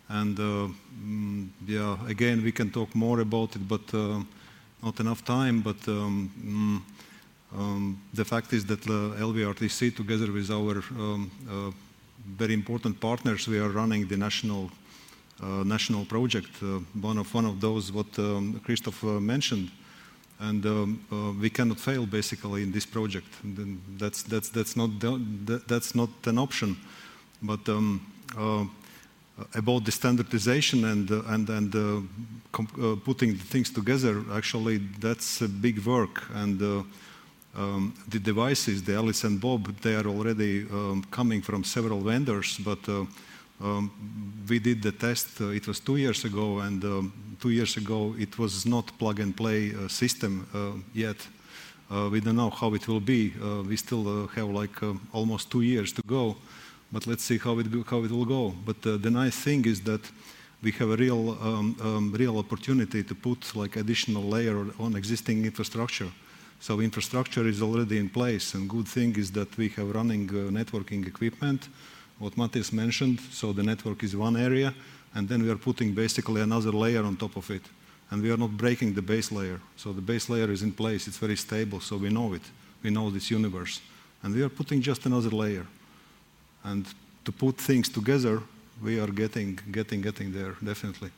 and 0.09 0.39
uh, 0.39 0.67
mm, 0.99 1.49
yeah, 1.67 1.95
again, 2.07 2.43
we 2.43 2.51
can 2.51 2.71
talk 2.71 2.95
more 2.95 3.19
about 3.19 3.55
it, 3.55 3.67
but 3.67 3.93
uh, 3.93 4.23
not 4.81 4.99
enough 4.99 5.23
time. 5.23 5.61
But 5.61 5.87
um, 5.87 6.31
mm, 6.43 7.59
um, 7.59 8.01
the 8.11 8.25
fact 8.25 8.51
is 8.53 8.65
that 8.65 8.81
uh, 8.87 9.21
LVRTC, 9.21 9.95
together 9.95 10.31
with 10.31 10.49
our 10.49 10.77
um, 10.97 11.29
uh, 11.47 11.71
very 12.35 12.55
important 12.55 12.99
partners, 12.99 13.47
we 13.47 13.59
are 13.59 13.69
running 13.69 14.07
the 14.07 14.17
national 14.17 14.71
uh, 15.39 15.63
national 15.63 16.05
project. 16.05 16.63
Uh, 16.63 16.79
one 16.99 17.19
of 17.19 17.31
one 17.31 17.45
of 17.45 17.61
those 17.61 17.91
what 17.91 18.17
um, 18.17 18.59
Christoph 18.65 19.03
mentioned 19.03 19.69
and 20.39 20.65
um, 20.65 21.05
uh, 21.11 21.31
we 21.39 21.49
cannot 21.49 21.79
fail 21.79 22.05
basically 22.05 22.63
in 22.63 22.71
this 22.71 22.85
project. 22.85 23.27
That's 23.97 24.23
that's 24.23 24.49
that's 24.49 24.75
not 24.75 24.89
that's 25.67 25.95
not 25.95 26.09
an 26.25 26.37
option. 26.37 26.77
But 27.41 27.67
um, 27.69 28.01
uh, 28.37 28.65
about 29.55 29.85
the 29.85 29.91
standardization 29.91 30.85
and 30.85 31.11
uh, 31.11 31.21
and 31.27 31.49
and 31.49 31.75
uh, 31.75 32.01
uh, 32.59 32.95
putting 33.03 33.33
the 33.33 33.43
things 33.43 33.69
together, 33.69 34.23
actually, 34.31 34.77
that's 34.99 35.41
a 35.41 35.47
big 35.47 35.85
work. 35.85 36.23
And 36.33 36.61
uh, 36.61 36.83
um, 37.55 37.93
the 38.07 38.19
devices, 38.19 38.83
the 38.83 38.95
Alice 38.95 39.23
and 39.23 39.39
Bob, 39.39 39.75
they 39.81 39.95
are 39.95 40.07
already 40.07 40.63
um, 40.71 41.03
coming 41.11 41.41
from 41.41 41.63
several 41.63 42.01
vendors, 42.01 42.57
but 42.57 42.79
um, 43.61 43.91
we 44.49 44.59
did 44.59 44.81
the 44.81 44.91
test, 44.91 45.41
uh, 45.41 45.49
it 45.49 45.67
was 45.67 45.79
two 45.79 45.97
years 45.97 46.25
ago, 46.25 46.59
and 46.59 46.83
um, 46.83 47.13
two 47.39 47.49
years 47.49 47.77
ago 47.77 48.15
it 48.17 48.37
was 48.37 48.65
not 48.65 48.97
plug 48.97 49.19
and 49.19 49.35
play 49.35 49.73
uh, 49.73 49.87
system 49.87 50.47
uh, 50.53 50.71
yet. 50.93 51.17
Uh, 51.89 52.09
we 52.09 52.19
don't 52.19 52.35
know 52.35 52.49
how 52.49 52.73
it 52.73 52.87
will 52.87 52.99
be. 52.99 53.33
Uh, 53.41 53.61
we 53.61 53.75
still 53.75 54.07
uh, 54.07 54.27
have 54.27 54.49
like 54.49 54.81
uh, 54.81 54.93
almost 55.11 55.51
two 55.51 55.61
years 55.61 55.93
to 55.93 56.01
go, 56.07 56.35
but 56.91 57.05
let's 57.05 57.23
see 57.23 57.37
how 57.37 57.59
it, 57.59 57.67
how 57.85 58.03
it 58.03 58.11
will 58.11 58.25
go. 58.25 58.53
But 58.65 58.81
the 58.81 59.11
nice 59.11 59.35
thing 59.35 59.65
is 59.65 59.81
that 59.81 60.01
we 60.61 60.71
have 60.71 60.89
a 60.89 60.95
real, 60.95 61.37
um, 61.41 61.75
um, 61.81 62.13
real 62.17 62.37
opportunity 62.37 63.03
to 63.03 63.15
put 63.15 63.55
like 63.55 63.75
additional 63.75 64.23
layer 64.23 64.65
on 64.79 64.95
existing 64.95 65.45
infrastructure. 65.45 66.09
So 66.59 66.79
infrastructure 66.79 67.45
is 67.45 67.61
already 67.61 67.97
in 67.97 68.09
place, 68.09 68.53
and 68.53 68.69
good 68.69 68.87
thing 68.87 69.15
is 69.17 69.31
that 69.31 69.55
we 69.57 69.67
have 69.69 69.93
running 69.93 70.29
networking 70.29 71.05
equipment, 71.05 71.67
what 72.23 72.35
Mattias 72.35 72.71
mentioned. 72.71 73.19
So 73.31 73.53
the 73.53 73.63
network 73.63 74.03
is 74.03 74.15
one 74.15 74.37
area, 74.37 74.73
and 75.13 75.27
then 75.27 75.43
we 75.43 75.49
are 75.49 75.57
putting 75.57 75.93
basically 75.93 76.41
another 76.41 76.71
layer 76.71 77.03
on 77.03 77.17
top 77.17 77.35
of 77.37 77.51
it 77.51 77.63
and 78.13 78.21
we 78.21 78.29
are 78.31 78.37
not 78.37 78.55
breaking 78.55 78.93
the 78.93 79.01
base 79.01 79.31
layer. 79.31 79.59
So 79.75 79.91
the 79.91 80.01
base 80.01 80.29
layer 80.29 80.51
is 80.51 80.61
in 80.61 80.71
place, 80.71 81.07
it's 81.07 81.17
very 81.17 81.35
stable, 81.35 81.79
so 81.79 81.97
we 81.97 82.09
know 82.09 82.33
it. 82.33 82.43
We 82.83 82.91
know 82.91 83.09
this 83.09 83.31
universe. 83.31 83.81
And 84.21 84.35
we 84.35 84.43
are 84.43 84.49
putting 84.49 84.83
just 84.83 85.07
another 85.07 85.31
layer. 85.31 85.65
And 86.63 86.85
to 87.25 87.31
put 87.31 87.57
things 87.57 87.89
together, 87.89 88.43
we 88.83 88.99
are 88.99 89.07
getting, 89.07 89.59
getting, 89.71 90.01
getting 90.01 90.31
there, 90.31 90.55
definitely. 90.63 91.09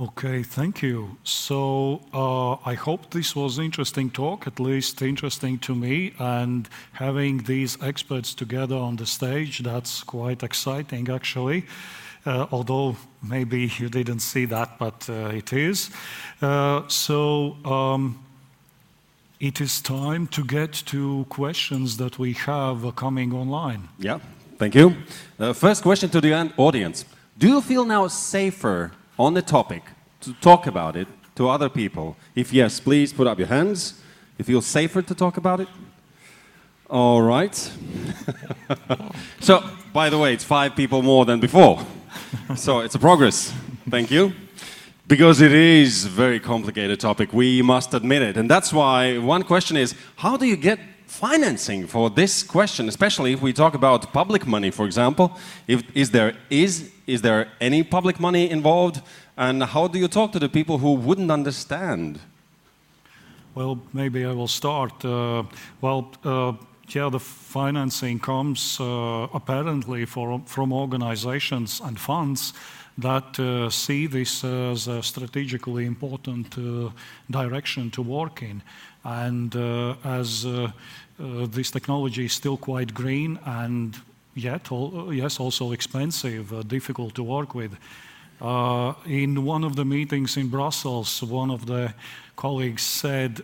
Okay, 0.00 0.42
thank 0.42 0.82
you. 0.82 1.16
So 1.22 2.00
uh, 2.12 2.54
I 2.68 2.74
hope 2.74 3.10
this 3.10 3.36
was 3.36 3.58
an 3.58 3.64
interesting 3.64 4.10
talk, 4.10 4.46
at 4.46 4.58
least 4.58 5.00
interesting 5.02 5.58
to 5.60 5.74
me. 5.74 6.12
And 6.18 6.68
having 6.92 7.44
these 7.44 7.78
experts 7.80 8.34
together 8.34 8.76
on 8.76 8.96
the 8.96 9.06
stage, 9.06 9.60
that's 9.60 10.02
quite 10.02 10.42
exciting, 10.42 11.08
actually 11.08 11.64
uh, 12.26 12.46
although 12.50 12.96
maybe 13.22 13.70
you 13.78 13.88
didn't 13.88 14.20
see 14.20 14.46
that, 14.46 14.78
but 14.78 15.08
uh, 15.08 15.30
it 15.34 15.52
is. 15.52 15.90
Uh, 16.40 16.82
so 16.88 17.56
um, 17.64 18.18
it 19.40 19.60
is 19.60 19.80
time 19.80 20.26
to 20.28 20.44
get 20.44 20.72
to 20.86 21.26
questions 21.28 21.96
that 21.96 22.18
we 22.18 22.32
have 22.32 22.94
coming 22.96 23.32
online. 23.32 23.88
Yeah, 23.98 24.18
thank 24.58 24.74
you. 24.74 24.96
Uh, 25.38 25.52
first 25.52 25.82
question 25.82 26.10
to 26.10 26.20
the 26.20 26.52
audience 26.56 27.04
Do 27.38 27.48
you 27.48 27.60
feel 27.60 27.84
now 27.84 28.08
safer 28.08 28.92
on 29.18 29.34
the 29.34 29.42
topic 29.42 29.82
to 30.20 30.32
talk 30.34 30.66
about 30.66 30.96
it 30.96 31.08
to 31.36 31.48
other 31.48 31.68
people? 31.68 32.16
If 32.34 32.52
yes, 32.52 32.80
please 32.80 33.12
put 33.12 33.26
up 33.26 33.38
your 33.38 33.48
hands. 33.48 34.00
You 34.38 34.44
feel 34.44 34.62
safer 34.62 35.02
to 35.02 35.14
talk 35.14 35.36
about 35.36 35.60
it? 35.60 35.68
All 36.90 37.22
right. 37.22 37.54
so, 39.40 39.62
by 39.92 40.10
the 40.10 40.18
way, 40.18 40.34
it's 40.34 40.44
five 40.44 40.74
people 40.76 41.02
more 41.02 41.24
than 41.24 41.40
before 41.40 41.84
so 42.56 42.80
it's 42.80 42.94
a 42.94 42.98
progress. 42.98 43.52
Thank 43.88 44.10
you. 44.10 44.32
Because 45.06 45.40
it 45.40 45.52
is 45.52 46.06
a 46.06 46.08
very 46.08 46.40
complicated 46.40 46.98
topic, 46.98 47.32
we 47.32 47.60
must 47.62 47.92
admit 47.92 48.22
it. 48.22 48.36
And 48.36 48.50
that's 48.50 48.72
why 48.72 49.18
one 49.18 49.42
question 49.42 49.76
is 49.76 49.94
how 50.16 50.36
do 50.36 50.46
you 50.46 50.56
get 50.56 50.78
financing 51.06 51.86
for 51.86 52.08
this 52.10 52.42
question, 52.42 52.88
especially 52.88 53.32
if 53.32 53.42
we 53.42 53.52
talk 53.52 53.74
about 53.74 54.12
public 54.12 54.46
money, 54.46 54.70
for 54.70 54.86
example? 54.86 55.36
If, 55.68 55.84
is, 55.94 56.10
there, 56.10 56.34
is, 56.48 56.90
is 57.06 57.22
there 57.22 57.48
any 57.60 57.82
public 57.82 58.18
money 58.20 58.50
involved? 58.50 59.02
And 59.36 59.62
how 59.62 59.88
do 59.88 59.98
you 59.98 60.08
talk 60.08 60.32
to 60.32 60.38
the 60.38 60.48
people 60.48 60.78
who 60.78 60.94
wouldn't 60.94 61.30
understand? 61.30 62.20
Well, 63.54 63.80
maybe 63.92 64.24
I 64.24 64.32
will 64.32 64.48
start. 64.48 65.04
Uh, 65.04 65.44
well, 65.80 66.10
uh, 66.24 66.52
yeah, 66.88 67.08
the 67.08 67.20
financing 67.20 68.18
comes 68.18 68.80
uh, 68.80 69.28
apparently 69.32 70.04
for, 70.04 70.40
from 70.46 70.72
organizations 70.72 71.80
and 71.80 71.98
funds 71.98 72.52
that 72.98 73.38
uh, 73.40 73.70
see 73.70 74.06
this 74.06 74.44
as 74.44 74.86
a 74.86 75.02
strategically 75.02 75.86
important 75.86 76.56
uh, 76.58 76.90
direction 77.30 77.90
to 77.90 78.02
work 78.02 78.42
in. 78.42 78.62
And 79.04 79.54
uh, 79.54 79.94
as 80.04 80.46
uh, 80.46 80.70
uh, 81.20 81.46
this 81.46 81.70
technology 81.70 82.26
is 82.26 82.32
still 82.32 82.56
quite 82.56 82.94
green 82.94 83.38
and 83.44 83.96
yet, 84.34 84.70
uh, 84.72 85.10
yes, 85.10 85.40
also 85.40 85.72
expensive, 85.72 86.52
uh, 86.52 86.62
difficult 86.62 87.14
to 87.14 87.22
work 87.22 87.54
with. 87.54 87.76
Uh, 88.40 88.92
in 89.06 89.44
one 89.44 89.64
of 89.64 89.76
the 89.76 89.84
meetings 89.84 90.36
in 90.36 90.48
Brussels, 90.48 91.22
one 91.22 91.50
of 91.50 91.66
the 91.66 91.94
colleagues 92.36 92.82
said, 92.82 93.42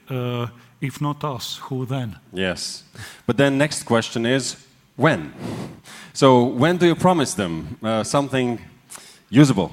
if 0.80 1.01
not 1.01 1.24
us, 1.24 1.59
who 1.68 1.86
then? 1.86 2.18
Yes. 2.32 2.84
But 3.26 3.36
then 3.36 3.59
next 3.59 3.84
question 3.84 4.26
is 4.26 4.57
when? 4.97 5.32
So 6.12 6.45
when 6.45 6.76
do 6.76 6.86
you 6.86 6.95
promise 6.95 7.34
them 7.34 7.78
uh, 7.82 8.03
something 8.03 8.59
usable? 9.30 9.70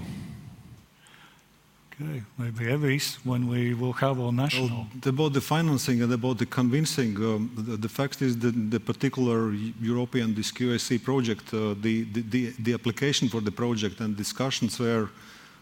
Okay, 1.99 2.21
maybe 2.37 2.71
every 2.71 2.99
when 3.23 3.47
we 3.47 3.73
will 3.73 3.93
have 3.93 4.19
our 4.19 4.31
national. 4.31 4.67
Well, 4.67 4.87
about 5.05 5.33
the 5.33 5.41
financing 5.41 6.03
and 6.03 6.13
about 6.13 6.37
the 6.37 6.45
convincing, 6.45 7.15
um, 7.17 7.51
the, 7.57 7.75
the, 7.75 7.89
fact 7.89 8.21
is 8.21 8.37
that 8.37 8.69
the 8.69 8.79
particular 8.79 9.51
European 9.81 10.35
this 10.35 10.51
QSE 10.51 11.03
project, 11.03 11.51
uh, 11.55 11.73
the, 11.81 12.03
the, 12.03 12.53
the, 12.59 12.73
application 12.75 13.29
for 13.29 13.41
the 13.41 13.51
project 13.51 13.99
and 13.99 14.15
discussions 14.15 14.79
were 14.79 15.09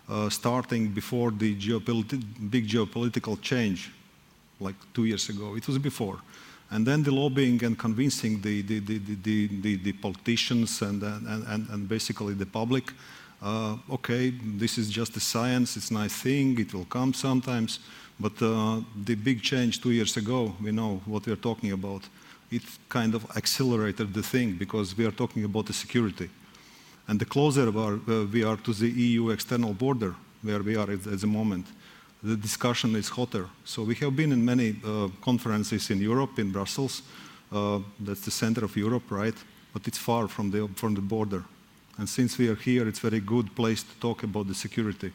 uh, 0.09 0.29
starting 0.29 0.89
before 0.89 1.31
the 1.31 1.55
geopolit 1.55 2.21
big 2.49 2.67
geopolitical 2.67 3.39
change 3.41 3.91
like 4.59 4.75
two 4.93 5.05
years 5.05 5.29
ago. 5.29 5.55
It 5.55 5.65
was 5.67 5.77
before. 5.77 6.19
And 6.71 6.85
then 6.85 7.03
the 7.03 7.11
lobbying 7.11 7.63
and 7.63 7.77
convincing 7.77 8.41
the, 8.41 8.61
the, 8.61 8.79
the, 8.79 8.97
the, 8.97 9.47
the, 9.47 9.75
the 9.77 9.93
politicians 9.93 10.81
and, 10.81 11.01
and, 11.01 11.47
and, 11.47 11.69
and, 11.69 11.87
basically 11.87 12.33
the 12.33 12.45
public, 12.45 12.91
uh, 13.45 13.77
okay, 13.91 14.31
this 14.31 14.77
is 14.77 14.89
just 14.89 15.15
a 15.15 15.19
science, 15.19 15.77
it's 15.77 15.91
a 15.91 15.93
nice 15.93 16.15
thing, 16.15 16.59
it 16.59 16.73
will 16.73 16.85
come 16.85 17.13
sometimes. 17.13 17.79
But 18.19 18.41
uh, 18.41 18.81
the 19.03 19.15
big 19.15 19.41
change 19.41 19.81
two 19.81 19.91
years 19.91 20.17
ago, 20.17 20.55
we 20.63 20.71
know 20.71 21.01
what 21.05 21.25
we 21.27 21.33
are 21.33 21.41
talking 21.41 21.71
about. 21.71 22.01
It 22.49 22.63
kind 22.89 23.13
of 23.13 23.25
accelerated 23.37 24.13
the 24.13 24.23
thing 24.23 24.53
because 24.53 24.97
we 24.97 25.05
are 25.05 25.11
talking 25.11 25.43
about 25.43 25.67
the 25.67 25.73
security. 25.73 26.29
And 27.07 27.19
the 27.19 27.25
closer 27.25 27.69
we 27.69 28.43
are, 28.43 28.53
uh, 28.53 28.63
to 28.63 28.73
the 28.73 28.89
EU 28.89 29.29
external 29.29 29.73
border, 29.73 30.15
where 30.41 30.63
we 30.63 30.75
are 30.75 30.89
at, 30.89 31.05
at 31.05 31.19
the 31.19 31.27
moment, 31.27 31.67
the 32.23 32.35
discussion 32.35 32.95
is 32.95 33.09
hotter. 33.09 33.47
So 33.63 33.83
we 33.83 33.93
have 33.95 34.15
been 34.15 34.31
in 34.31 34.43
many 34.43 34.77
uh, 34.83 35.09
conferences 35.21 35.91
in 35.91 35.99
Europe, 35.99 36.39
in 36.39 36.51
Brussels. 36.51 37.03
Uh, 37.51 37.79
that's 37.99 38.21
the 38.21 38.31
center 38.31 38.65
of 38.65 38.75
Europe, 38.75 39.11
right? 39.11 39.35
But 39.71 39.87
it's 39.87 39.99
far 39.99 40.27
from 40.27 40.49
the, 40.49 40.67
from 40.75 40.95
the 40.95 41.01
border. 41.01 41.43
And 41.97 42.09
since 42.09 42.37
we 42.37 42.49
are 42.49 42.55
here, 42.55 42.87
it's 42.87 42.99
a 43.03 43.09
very 43.09 43.21
good 43.21 43.55
place 43.55 43.83
to 43.83 43.99
talk 43.99 44.23
about 44.23 44.47
the 44.47 44.55
security. 44.55 45.11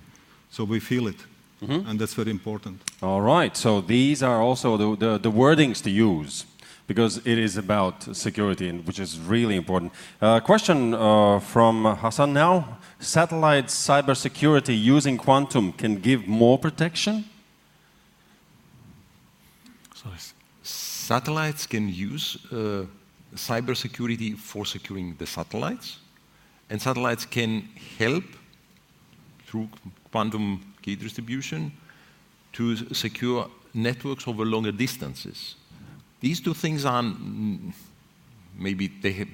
So 0.51 0.65
we 0.65 0.81
feel 0.81 1.07
it. 1.09 1.27
Mm 1.61 1.69
-hmm. 1.69 1.89
And 1.89 1.99
that's 1.99 2.15
very 2.15 2.31
important. 2.31 2.83
All 3.01 3.23
right. 3.23 3.57
So 3.57 3.83
these 3.83 4.27
are 4.27 4.41
also 4.41 4.77
the, 4.77 4.97
the, 5.07 5.21
the 5.21 5.31
wordings 5.31 5.81
to 5.81 5.91
use 5.91 6.47
because 6.87 7.19
it 7.19 7.39
is 7.39 7.57
about 7.57 8.17
security, 8.17 8.73
which 8.73 8.99
is 8.99 9.19
really 9.29 9.55
important. 9.55 9.93
Uh, 10.21 10.41
question 10.41 10.95
uh, 10.95 11.39
from 11.41 11.85
Hassan 11.85 12.33
now 12.33 12.65
satellite 12.99 13.69
cybersecurity 13.69 14.75
using 14.97 15.17
quantum 15.17 15.73
can 15.73 16.01
give 16.01 16.27
more 16.27 16.59
protection? 16.59 17.25
Sorry. 19.95 20.17
Satellites 20.63 21.67
can 21.67 21.89
use 21.89 22.39
uh, 22.53 22.87
cybersecurity 23.35 24.37
for 24.37 24.67
securing 24.67 25.15
the 25.19 25.27
satellites, 25.27 25.99
and 26.71 26.81
satellites 26.81 27.27
can 27.27 27.69
help 27.99 28.25
through 29.47 29.69
quantum 30.11 30.75
key 30.83 30.97
distribution 30.97 31.73
to 32.53 32.77
secure 32.95 33.51
networks 33.75 34.27
over 34.27 34.45
longer 34.45 34.73
distances. 34.73 35.57
These 36.21 36.41
two 36.41 36.55
things 36.55 36.85
are 36.85 37.03
maybe 38.57 38.89
they 39.03 39.13
have, 39.13 39.29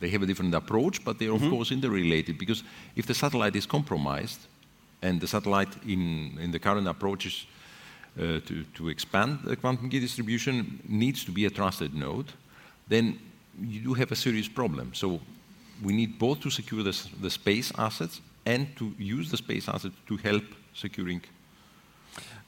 they 0.00 0.08
have 0.10 0.22
a 0.22 0.26
different 0.26 0.54
approach, 0.54 1.04
but 1.04 1.18
they're, 1.18 1.28
mm 1.28 1.32
-hmm. 1.32 1.36
of 1.36 1.40
mm-hmm. 1.40 1.56
course, 1.56 1.74
interrelated 1.74 2.38
because 2.38 2.64
if 2.94 3.06
the 3.06 3.14
satellite 3.14 3.58
is 3.58 3.66
compromised 3.66 4.40
and 5.02 5.20
the 5.20 5.26
satellite 5.26 5.72
in, 5.86 6.38
in 6.40 6.50
the 6.50 6.58
current 6.58 6.86
approaches 6.86 7.46
uh, 8.18 8.40
to, 8.44 8.54
to 8.74 8.88
expand 8.88 9.38
the 9.44 9.56
quantum 9.56 9.88
key 9.88 10.00
distribution 10.00 10.80
needs 10.88 11.24
to 11.24 11.32
be 11.32 11.46
a 11.46 11.50
trusted 11.50 11.92
node, 11.94 12.32
then 12.88 13.18
you 13.60 13.82
do 13.82 13.94
have 13.94 14.12
a 14.12 14.16
serious 14.16 14.48
problem. 14.48 14.92
So 14.92 15.20
we 15.82 15.92
need 15.92 16.18
both 16.18 16.40
to 16.40 16.50
secure 16.50 16.82
the, 16.82 17.08
the 17.20 17.30
space 17.30 17.72
assets 17.78 18.20
and 18.46 18.74
to 18.76 18.92
use 18.98 19.30
the 19.30 19.36
space 19.36 19.68
assets 19.68 19.94
to 20.06 20.16
help 20.16 20.44
securing 20.74 21.22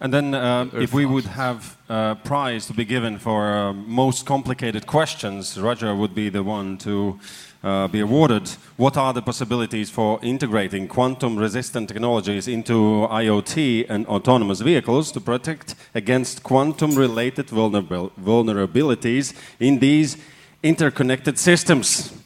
and 0.02 0.12
then, 0.12 0.34
uh, 0.34 0.68
if 0.72 0.92
we 0.92 1.06
would 1.06 1.26
have 1.26 1.76
a 1.88 2.16
prize 2.24 2.66
to 2.66 2.72
be 2.72 2.84
given 2.84 3.18
for 3.18 3.52
uh, 3.52 3.72
most 3.72 4.26
complicated 4.26 4.84
questions, 4.84 5.56
Roger 5.56 5.94
would 5.94 6.12
be 6.12 6.28
the 6.28 6.42
one 6.42 6.76
to 6.78 7.20
uh, 7.62 7.86
be 7.86 8.00
awarded. 8.00 8.48
What 8.76 8.96
are 8.96 9.12
the 9.12 9.22
possibilities 9.22 9.90
for 9.90 10.18
integrating 10.20 10.88
quantum-resistant 10.88 11.88
technologies 11.88 12.48
into 12.48 13.06
IoT 13.12 13.86
and 13.88 14.04
autonomous 14.08 14.60
vehicles 14.60 15.12
to 15.12 15.20
protect 15.20 15.76
against 15.94 16.42
quantum-related 16.42 17.46
vulnerabil 17.46 18.10
vulnerabilities 18.20 19.34
in 19.60 19.78
these 19.78 20.16
interconnected 20.64 21.38
systems? 21.38 22.21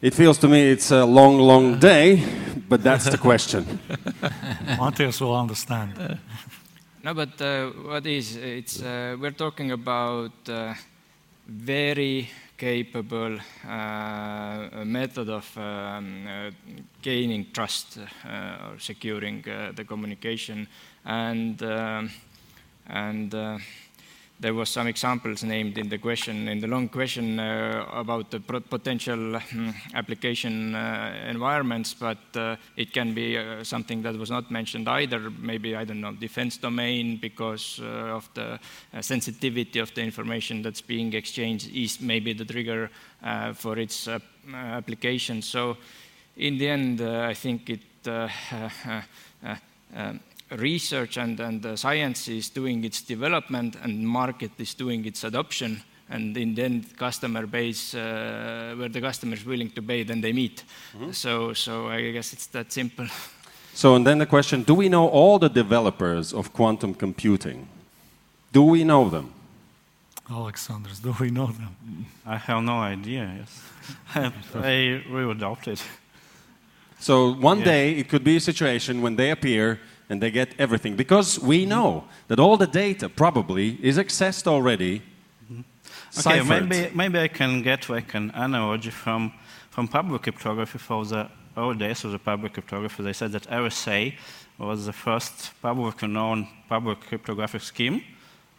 It 0.00 0.14
feels 0.14 0.38
to 0.38 0.48
me 0.48 0.70
it's 0.70 0.92
a 0.92 1.04
long, 1.04 1.38
long 1.38 1.80
day, 1.80 2.22
but 2.68 2.84
that's 2.84 3.06
the 3.10 3.18
question. 3.18 3.64
Mattias 4.78 5.20
will 5.20 5.36
understand. 5.36 6.18
No, 7.02 7.14
but 7.14 7.40
uh, 7.42 7.70
what 7.70 8.06
is 8.06 8.36
it's 8.36 8.80
uh, 8.80 9.16
we're 9.20 9.32
talking 9.32 9.72
about 9.72 10.48
uh, 10.48 10.74
very 11.48 12.28
capable 12.56 13.38
uh, 13.68 14.84
method 14.84 15.30
of 15.30 15.58
um, 15.58 16.28
uh, 16.28 16.50
gaining 17.02 17.46
trust 17.52 17.98
uh, 17.98 18.70
or 18.70 18.78
securing 18.78 19.42
the 19.42 19.84
communication 19.84 20.68
and 21.04 21.60
um, 21.62 22.08
and 22.86 23.34
there 24.40 24.54
was 24.54 24.68
some 24.68 24.86
examples 24.86 25.42
named 25.42 25.78
in 25.78 25.88
the 25.88 25.98
question, 25.98 26.48
in 26.48 26.60
the 26.60 26.68
long 26.68 26.88
question 26.88 27.40
uh, 27.40 27.84
about 27.92 28.30
the 28.30 28.38
potential 28.38 29.34
um, 29.36 29.74
application 29.94 30.74
uh, 30.76 31.26
environments, 31.28 31.92
but 31.92 32.18
uh, 32.36 32.54
it 32.76 32.92
can 32.92 33.14
be 33.14 33.36
uh, 33.36 33.64
something 33.64 34.00
that 34.02 34.16
was 34.16 34.30
not 34.30 34.48
mentioned 34.50 34.88
either. 34.88 35.30
Maybe, 35.30 35.74
I 35.74 35.84
don't 35.84 36.00
know, 36.00 36.12
defense 36.12 36.56
domain 36.56 37.18
because 37.20 37.80
uh, 37.82 38.16
of 38.16 38.28
the 38.34 38.60
uh, 38.94 39.02
sensitivity 39.02 39.80
of 39.80 39.92
the 39.94 40.02
information 40.02 40.62
that's 40.62 40.82
being 40.82 41.12
exchanged 41.14 41.74
is 41.74 42.00
maybe 42.00 42.32
the 42.32 42.44
trigger 42.44 42.90
for 43.54 43.76
its 43.76 44.08
application. 44.54 45.42
So 45.42 45.76
in 46.36 46.58
the 46.58 46.68
end, 46.68 47.00
I 47.00 47.34
think 47.34 47.70
it 47.70 47.80
um, 49.96 50.20
research 50.50 51.16
and, 51.18 51.40
and 51.40 51.64
uh, 51.64 51.76
science 51.76 52.28
is 52.28 52.48
doing 52.48 52.84
its 52.84 53.02
development 53.02 53.76
and 53.82 54.06
market 54.06 54.52
is 54.58 54.74
doing 54.74 55.04
its 55.04 55.24
adoption. 55.24 55.82
And 56.10 56.36
in 56.36 56.54
the 56.54 56.62
end 56.62 56.96
customer 56.96 57.46
base 57.46 57.94
uh, 57.94 58.74
where 58.78 58.88
the 58.88 59.00
customer 59.00 59.34
is 59.34 59.44
willing 59.44 59.70
to 59.70 59.82
pay 59.82 60.04
then 60.04 60.20
they 60.20 60.32
meet. 60.32 60.64
Mm 60.94 61.00
-hmm. 61.00 61.12
so 61.12 61.54
so 61.54 61.90
i 61.90 62.12
guess 62.12 62.32
it's 62.32 62.46
that 62.46 62.72
simple. 62.72 63.06
So 63.74 63.94
and 63.94 64.04
then 64.04 64.18
the 64.18 64.26
question 64.26 64.64
do 64.64 64.74
we 64.74 64.88
know 64.88 65.08
all 65.10 65.38
the 65.38 65.52
developers 65.52 66.32
of 66.32 66.50
quantum 66.52 66.94
computing? 66.94 67.68
Do 68.52 68.70
we 68.70 68.78
know 68.78 69.10
them? 69.10 69.32
Aleksandrs 70.28 71.00
do 71.02 71.14
we 71.20 71.28
know 71.28 71.52
them? 71.52 71.76
I 72.26 72.36
have 72.36 72.62
no 72.62 72.92
idea 72.92 73.30
yes. 73.38 73.62
I 74.64 75.02
really 75.10 75.38
doubt 75.38 75.66
it. 75.66 75.84
So 76.98 77.34
one 77.40 77.58
yeah. 77.58 77.72
day 77.72 77.98
it 77.98 78.08
could 78.08 78.24
be 78.24 78.36
a 78.36 78.40
situation 78.40 79.02
when 79.02 79.16
they 79.16 79.30
appear 79.30 79.78
and 80.08 80.22
they 80.22 80.30
get 80.30 80.54
everything 80.58 80.96
because 80.96 81.38
we 81.38 81.66
know 81.66 82.04
that 82.28 82.38
all 82.40 82.56
the 82.56 82.66
data 82.66 83.08
probably 83.08 83.78
is 83.82 83.98
accessed 83.98 84.46
already. 84.46 85.02
Mm-hmm. 85.52 86.28
Okay, 86.28 86.42
maybe, 86.42 86.90
maybe 86.94 87.18
I 87.18 87.28
can 87.28 87.62
get 87.62 87.88
like 87.88 88.14
an 88.14 88.30
analogy 88.34 88.90
from, 88.90 89.32
from 89.70 89.88
public 89.88 90.22
cryptography 90.22 90.78
for 90.78 91.04
the 91.04 91.28
old 91.56 91.78
days 91.78 92.04
of 92.04 92.12
the 92.12 92.18
public 92.18 92.54
cryptography. 92.54 93.02
They 93.02 93.12
said 93.12 93.32
that 93.32 93.44
RSA 93.44 94.14
was 94.58 94.86
the 94.86 94.92
first 94.92 95.52
publicly 95.60 96.08
known 96.08 96.48
public 96.68 97.00
cryptographic 97.00 97.62
scheme, 97.62 98.02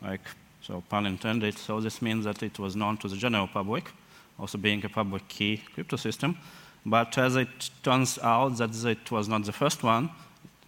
like, 0.02 0.22
so 0.62 0.84
pun 0.90 1.06
intended. 1.06 1.58
So 1.58 1.82
this 1.82 2.02
means 2.02 2.26
that 2.26 2.44
it 2.44 2.60
was 2.60 2.76
known 2.76 2.98
to 2.98 3.08
the 3.08 3.16
general 3.16 3.48
public, 3.48 3.92
also 4.38 4.58
being 4.58 4.84
a 4.86 4.90
public 4.90 5.28
key 5.28 5.64
crypto 5.74 5.98
system. 5.98 6.38
But 6.86 7.18
as 7.18 7.36
it 7.36 7.70
turns 7.84 8.20
out 8.20 8.58
that 8.58 8.86
it 8.86 9.12
was 9.12 9.28
not 9.28 9.44
the 9.44 9.52
first 9.52 9.84
one, 9.84 10.10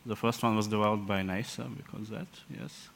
the 0.05 0.15
first 0.15 0.43
one 0.43 0.55
was 0.55 0.67
developed 0.67 1.07
by 1.07 1.21
NASA 1.21 1.67
because 1.75 2.09
that, 2.09 2.27
yes. 2.49 2.89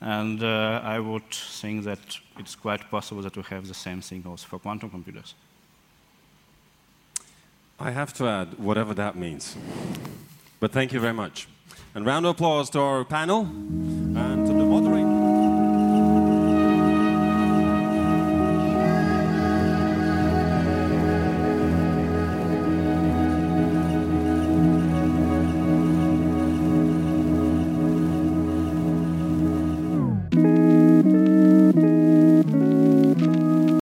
And 0.00 0.42
uh, 0.42 0.80
I 0.82 0.98
would 0.98 1.30
think 1.30 1.84
that 1.84 2.18
it's 2.38 2.54
quite 2.54 2.90
possible 2.90 3.22
that 3.22 3.36
we 3.36 3.42
have 3.44 3.68
the 3.68 3.74
same 3.74 4.00
thing 4.00 4.24
also 4.26 4.46
for 4.46 4.58
quantum 4.58 4.90
computers. 4.90 5.34
I 7.78 7.90
have 7.90 8.12
to 8.14 8.28
add, 8.28 8.58
whatever 8.58 8.94
that 8.94 9.16
means. 9.16 9.56
But 10.58 10.72
thank 10.72 10.92
you 10.92 11.00
very 11.00 11.14
much. 11.14 11.48
And 11.94 12.04
round 12.04 12.26
of 12.26 12.32
applause 12.32 12.70
to 12.70 12.80
our 12.80 13.04
panel. 13.04 13.48